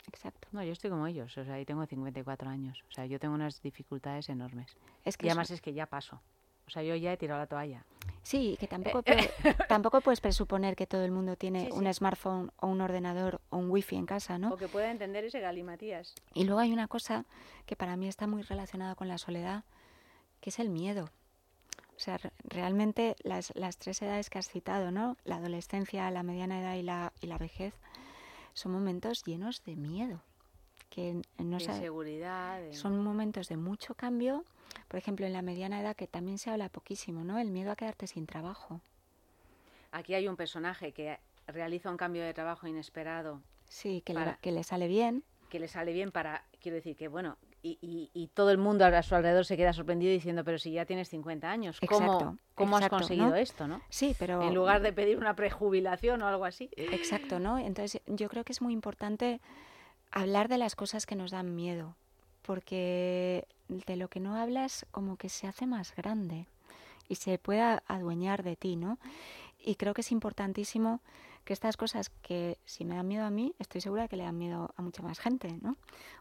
Exacto. 0.08 0.48
No, 0.52 0.62
yo 0.62 0.72
estoy 0.72 0.90
como 0.90 1.06
ellos. 1.06 1.36
O 1.38 1.44
sea, 1.44 1.58
yo 1.58 1.66
tengo 1.66 1.86
54 1.86 2.48
años. 2.48 2.82
O 2.88 2.92
sea, 2.92 3.06
yo 3.06 3.18
tengo 3.18 3.34
unas 3.34 3.62
dificultades 3.62 4.28
enormes. 4.28 4.76
Es 5.04 5.16
que 5.16 5.26
y 5.26 5.30
además 5.30 5.50
es 5.50 5.60
que 5.60 5.72
ya 5.72 5.86
paso. 5.86 6.20
O 6.66 6.70
sea, 6.70 6.82
yo 6.82 6.94
ya 6.94 7.12
he 7.12 7.16
tirado 7.16 7.40
la 7.40 7.46
toalla. 7.46 7.84
Sí, 8.22 8.56
que 8.58 8.68
tampoco, 8.68 9.02
tampoco 9.68 10.00
puedes 10.00 10.20
presuponer 10.20 10.76
que 10.76 10.86
todo 10.86 11.04
el 11.04 11.10
mundo 11.10 11.36
tiene 11.36 11.70
un 11.72 11.92
smartphone 11.92 12.52
o 12.56 12.68
un 12.68 12.80
ordenador 12.80 13.40
o 13.50 13.58
un 13.58 13.70
wifi 13.70 13.96
en 13.96 14.06
casa, 14.06 14.38
¿no? 14.38 14.50
O 14.52 14.56
que 14.56 14.68
pueda 14.68 14.90
entender 14.90 15.24
ese 15.24 15.40
galimatías. 15.40 16.14
Y 16.34 16.44
luego 16.44 16.60
hay 16.60 16.72
una 16.72 16.88
cosa 16.88 17.26
que 17.66 17.76
para 17.76 17.96
mí 17.96 18.08
está 18.08 18.26
muy 18.26 18.42
relacionada 18.42 18.94
con 18.94 19.08
la 19.08 19.18
soledad, 19.18 19.64
que 20.40 20.50
es 20.50 20.58
el 20.60 20.70
miedo. 20.70 21.10
O 21.96 21.98
sea, 21.98 22.18
realmente 22.44 23.16
las, 23.22 23.52
las 23.54 23.76
tres 23.76 24.00
edades 24.02 24.30
que 24.30 24.38
has 24.38 24.48
citado, 24.48 24.90
¿no? 24.90 25.16
La 25.24 25.36
adolescencia, 25.36 26.10
la 26.10 26.22
mediana 26.22 26.60
edad 26.60 26.74
y 26.74 26.82
la, 26.82 27.12
y 27.20 27.26
la 27.26 27.38
vejez, 27.38 27.74
son 28.54 28.72
momentos 28.72 29.24
llenos 29.24 29.62
de 29.64 29.76
miedo. 29.76 30.22
Que 30.90 31.22
no 31.38 31.56
de 31.58 31.64
inseguridad. 31.64 32.60
Son 32.72 33.02
momentos 33.02 33.48
de 33.48 33.56
mucho 33.56 33.94
cambio 33.94 34.44
por 34.88 34.98
ejemplo, 34.98 35.26
en 35.26 35.32
la 35.32 35.42
mediana 35.42 35.80
edad, 35.80 35.96
que 35.96 36.06
también 36.06 36.38
se 36.38 36.50
habla 36.50 36.68
poquísimo, 36.68 37.24
¿no? 37.24 37.38
El 37.38 37.50
miedo 37.50 37.72
a 37.72 37.76
quedarte 37.76 38.06
sin 38.06 38.26
trabajo. 38.26 38.80
Aquí 39.90 40.14
hay 40.14 40.28
un 40.28 40.36
personaje 40.36 40.92
que 40.92 41.18
realiza 41.46 41.90
un 41.90 41.96
cambio 41.96 42.22
de 42.22 42.32
trabajo 42.34 42.66
inesperado. 42.66 43.42
Sí, 43.68 44.02
que, 44.04 44.14
le, 44.14 44.36
que 44.40 44.52
le 44.52 44.62
sale 44.64 44.88
bien. 44.88 45.24
Que 45.48 45.58
le 45.58 45.68
sale 45.68 45.92
bien 45.92 46.12
para, 46.12 46.44
quiero 46.60 46.76
decir 46.76 46.96
que, 46.96 47.08
bueno, 47.08 47.36
y, 47.62 48.10
y, 48.12 48.26
todo 48.28 48.50
el 48.50 48.58
mundo 48.58 48.84
a 48.84 49.02
su 49.02 49.14
alrededor 49.14 49.44
se 49.44 49.56
queda 49.56 49.72
sorprendido 49.72 50.12
diciendo, 50.12 50.42
pero 50.42 50.58
si 50.58 50.72
ya 50.72 50.84
tienes 50.84 51.08
50 51.10 51.48
años, 51.48 51.78
¿cómo, 51.86 52.36
¿cómo 52.56 52.76
has 52.76 52.88
conseguido 52.88 53.36
esto? 53.36 53.68
¿no? 53.68 53.80
Sí, 53.88 54.16
pero... 54.18 54.42
En 54.42 54.52
lugar 54.52 54.82
de 54.82 54.92
pedir 54.92 55.16
una 55.16 55.36
prejubilación 55.36 56.22
o 56.22 56.26
algo 56.26 56.44
así. 56.44 56.70
Exacto, 56.76 57.38
¿no? 57.38 57.58
Entonces 57.58 58.02
yo 58.06 58.28
creo 58.28 58.42
que 58.42 58.52
es 58.52 58.60
muy 58.60 58.72
importante 58.72 59.40
hablar 60.10 60.48
de 60.48 60.58
las 60.58 60.74
cosas 60.74 61.06
que 61.06 61.14
nos 61.14 61.30
dan 61.30 61.54
miedo, 61.54 61.94
porque 62.42 63.46
de 63.68 63.96
lo 63.96 64.08
que 64.08 64.18
no 64.18 64.34
hablas 64.34 64.84
como 64.90 65.16
que 65.16 65.28
se 65.28 65.46
hace 65.46 65.66
más 65.66 65.94
grande 65.94 66.46
y 67.08 67.14
se 67.14 67.38
pueda 67.38 67.84
adueñar 67.86 68.42
de 68.42 68.56
ti, 68.56 68.74
¿no? 68.74 68.98
Y 69.58 69.76
creo 69.76 69.94
que 69.94 70.00
es 70.00 70.10
importantísimo 70.10 71.00
que 71.44 71.52
estas 71.52 71.76
cosas 71.76 72.10
que 72.22 72.58
si 72.64 72.84
me 72.84 72.96
dan 72.96 73.08
miedo 73.08 73.24
a 73.24 73.30
mí, 73.30 73.54
estoy 73.58 73.80
segura 73.80 74.02
de 74.02 74.08
que 74.08 74.16
le 74.16 74.24
dan 74.24 74.38
miedo 74.38 74.72
a 74.76 74.82
mucha 74.82 75.02
más 75.02 75.18
gente, 75.18 75.58
¿no? 75.60 75.76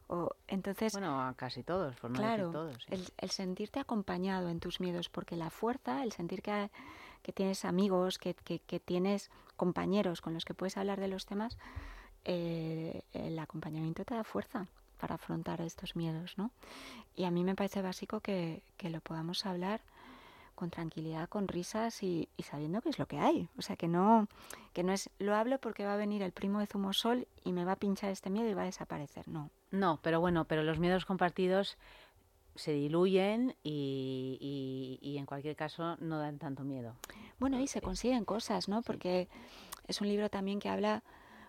O, 0.07 0.31
entonces, 0.47 0.93
bueno, 0.93 1.21
a 1.21 1.33
casi 1.35 1.63
todos, 1.63 1.95
por 1.97 2.11
no 2.11 2.17
claro, 2.17 2.47
decir 2.47 2.51
todos. 2.51 2.85
El, 2.89 3.07
el, 3.17 3.29
sentirte 3.29 3.79
acompañado 3.79 4.49
en 4.49 4.59
tus 4.59 4.79
miedos, 4.79 5.09
porque 5.09 5.35
la 5.35 5.49
fuerza, 5.49 6.03
el 6.03 6.11
sentir 6.11 6.41
que, 6.41 6.71
que 7.21 7.31
tienes 7.31 7.65
amigos, 7.65 8.17
que, 8.17 8.33
que, 8.33 8.59
que, 8.59 8.79
tienes 8.79 9.29
compañeros 9.55 10.21
con 10.21 10.33
los 10.33 10.43
que 10.43 10.53
puedes 10.53 10.77
hablar 10.77 10.99
de 10.99 11.07
los 11.07 11.25
temas, 11.25 11.57
eh, 12.25 13.03
el 13.13 13.37
acompañamiento 13.39 14.05
te 14.05 14.15
da 14.15 14.23
fuerza 14.23 14.67
para 14.99 15.15
afrontar 15.15 15.61
estos 15.61 15.95
miedos, 15.95 16.37
¿no? 16.37 16.51
Y 17.15 17.25
a 17.25 17.31
mí 17.31 17.43
me 17.43 17.55
parece 17.55 17.81
básico 17.81 18.19
que, 18.19 18.63
lo 18.81 19.01
podamos 19.01 19.45
hablar 19.45 19.81
con 20.61 20.69
tranquilidad, 20.69 21.27
con 21.27 21.47
risas 21.47 22.03
y, 22.03 22.29
sabiendo 22.43 22.83
qué 22.83 22.89
es 22.89 22.99
lo 22.99 23.07
que 23.07 23.17
hay. 23.17 23.49
O 23.57 23.63
sea, 23.63 23.75
que 23.75 23.87
no, 23.87 24.27
que 24.73 24.83
no 24.83 24.93
es 24.93 25.09
lo 25.17 25.33
hablo 25.33 25.57
porque 25.57 25.85
va 25.85 25.95
a 25.95 25.97
venir 25.97 26.21
el 26.21 26.33
primo 26.33 26.59
de 26.59 26.67
Zumosol 26.67 27.27
y 27.43 27.51
me 27.51 27.65
va 27.65 27.71
a 27.71 27.75
pinchar 27.77 28.11
este 28.11 28.29
miedo 28.29 28.47
y 28.47 28.53
va 28.53 28.61
a 28.61 28.65
desaparecer. 28.65 29.27
No. 29.27 29.49
No, 29.71 29.97
pero 30.03 30.19
bueno, 30.19 30.45
pero 30.45 30.61
los 30.61 30.77
miedos 30.77 31.05
compartidos 31.05 31.79
se 32.53 32.73
diluyen 32.73 33.55
y, 33.63 34.99
y, 35.01 35.17
en 35.17 35.25
cualquier 35.25 35.55
caso 35.55 35.97
no 35.99 36.19
dan 36.19 36.37
tanto 36.37 36.63
miedo. 36.63 36.93
Bueno, 37.39 37.59
y 37.59 37.65
se 37.65 37.81
consiguen 37.81 38.23
cosas, 38.23 38.69
¿no? 38.69 38.83
Porque 38.83 39.29
es 39.87 39.99
un 39.99 40.09
libro 40.09 40.29
también 40.29 40.59
que 40.59 40.69
habla, 40.69 41.01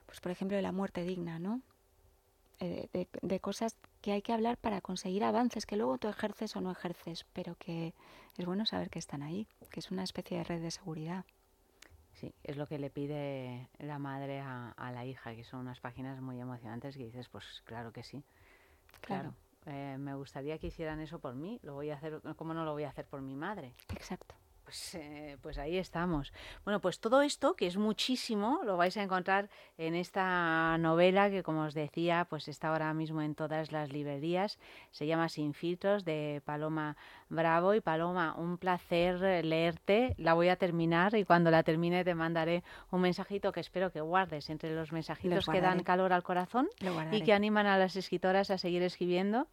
pues 0.07 0.21
por 0.21 0.33
ejemplo, 0.33 0.57
de 0.57 0.63
la 0.63 0.73
muerte 0.73 1.05
digna, 1.05 1.39
¿no? 1.39 1.61
Eh, 2.61 3.09
de, 3.23 3.41
cosas 3.41 3.77
que 4.01 4.13
hay 4.13 4.23
que 4.23 4.33
hablar 4.33 4.57
para 4.57 4.81
conseguir 4.81 5.25
avances 5.25 5.67
que 5.67 5.77
luego 5.77 5.99
tú 5.99 6.09
ejerces 6.09 6.55
o 6.55 6.61
no 6.61 6.71
ejerces, 6.71 7.27
pero 7.33 7.57
que 7.57 7.93
es 8.37 8.47
bueno 8.47 8.67
saber 8.67 8.89
que 8.89 8.99
están 8.99 9.23
ahí, 9.23 9.49
que 9.71 9.81
es 9.81 9.91
una 9.91 10.05
especie 10.05 10.39
de 10.39 10.45
red 10.45 10.63
de 10.63 10.71
seguridad. 10.71 11.25
Sí, 12.13 12.35
es 12.45 12.57
lo 12.57 12.69
que 12.69 12.79
le 12.79 12.91
pide 12.91 13.69
la 13.79 13.99
madre 13.99 14.41
a, 14.41 14.75
la 14.93 15.05
hija, 15.05 15.35
que 15.35 15.45
son 15.45 15.61
unas 15.61 15.81
páginas 15.81 16.21
muy 16.21 16.39
emocionantes 16.41 16.97
que 16.97 17.05
dices, 17.05 17.29
pues 17.29 17.63
claro 17.65 17.93
que 17.93 18.05
sí. 18.05 18.23
Claro. 19.01 19.35
Eh, 19.67 19.97
me 19.99 20.15
gustaría 20.15 20.59
que 20.59 20.69
hicieran 20.69 21.01
eso 21.01 21.19
por 21.19 21.35
mí, 21.35 21.59
lo 21.63 21.75
voy 21.75 21.91
a 21.91 21.97
hacer, 21.97 22.21
¿cómo 22.37 22.55
no 22.55 22.65
lo 22.65 22.73
voy 22.73 22.85
a 22.85 22.91
hacer 22.91 23.07
por 23.07 23.23
mi 23.23 23.35
madre? 23.35 23.75
Exacto. 23.89 24.35
Pues, 24.73 24.95
eh, 24.95 25.37
pues, 25.43 25.59
ahí 25.59 25.77
estamos. 25.77 26.33
Bueno, 26.65 26.81
pues 26.81 26.99
todo 26.99 27.21
esto, 27.21 27.53
que 27.57 27.67
es 27.67 27.77
muchísimo, 27.77 28.61
lo 28.65 28.79
vais 28.79 28.97
a 28.97 29.03
encontrar 29.03 29.51
en 29.77 29.95
esta 29.95 30.79
novela 30.79 31.29
que, 31.29 31.43
como 31.43 31.65
os 31.65 31.75
decía, 31.75 32.27
pues 32.31 32.49
está 32.49 32.69
ahora 32.69 32.95
mismo 32.95 33.21
en 33.21 33.35
todas 33.35 33.71
las 33.71 33.93
librerías. 33.93 34.59
Se 34.91 35.07
llama 35.07 35.29
Sin 35.29 35.53
filtros 35.53 36.07
de 36.07 36.41
Paloma 36.47 36.97
Bravo. 37.29 37.75
Y 37.75 37.83
Paloma, 37.83 38.35
un 38.39 38.57
placer 38.57 39.45
leerte. 39.45 40.15
La 40.17 40.33
voy 40.33 40.49
a 40.49 40.57
terminar 40.57 41.15
y 41.17 41.27
cuando 41.27 41.51
la 41.51 41.65
termine 41.65 42.03
te 42.03 42.15
mandaré 42.15 42.65
un 42.91 43.03
mensajito 43.03 43.53
que 43.53 43.61
espero 43.61 43.93
que 43.93 44.01
guardes 44.01 44.49
entre 44.49 44.75
los 44.75 44.91
mensajitos 44.91 45.45
que 45.45 45.61
dan 45.61 45.83
calor 45.83 46.15
al 46.15 46.23
corazón 46.23 46.71
y 47.11 47.21
que 47.21 47.35
animan 47.35 47.67
a 47.67 47.77
las 47.77 47.95
escritoras 47.97 48.51
a 48.51 48.57
seguir 48.57 48.83
escribiendo. 48.83 49.49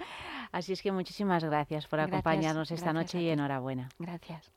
Así 0.53 0.71
es 0.71 0.81
que 0.81 0.93
muchísimas 0.93 1.43
gracias 1.43 1.87
por 1.87 1.99
acompañarnos 1.99 2.71
esta 2.71 2.93
noche 2.93 3.21
y 3.21 3.29
enhorabuena. 3.29 3.89
Gracias. 3.99 4.47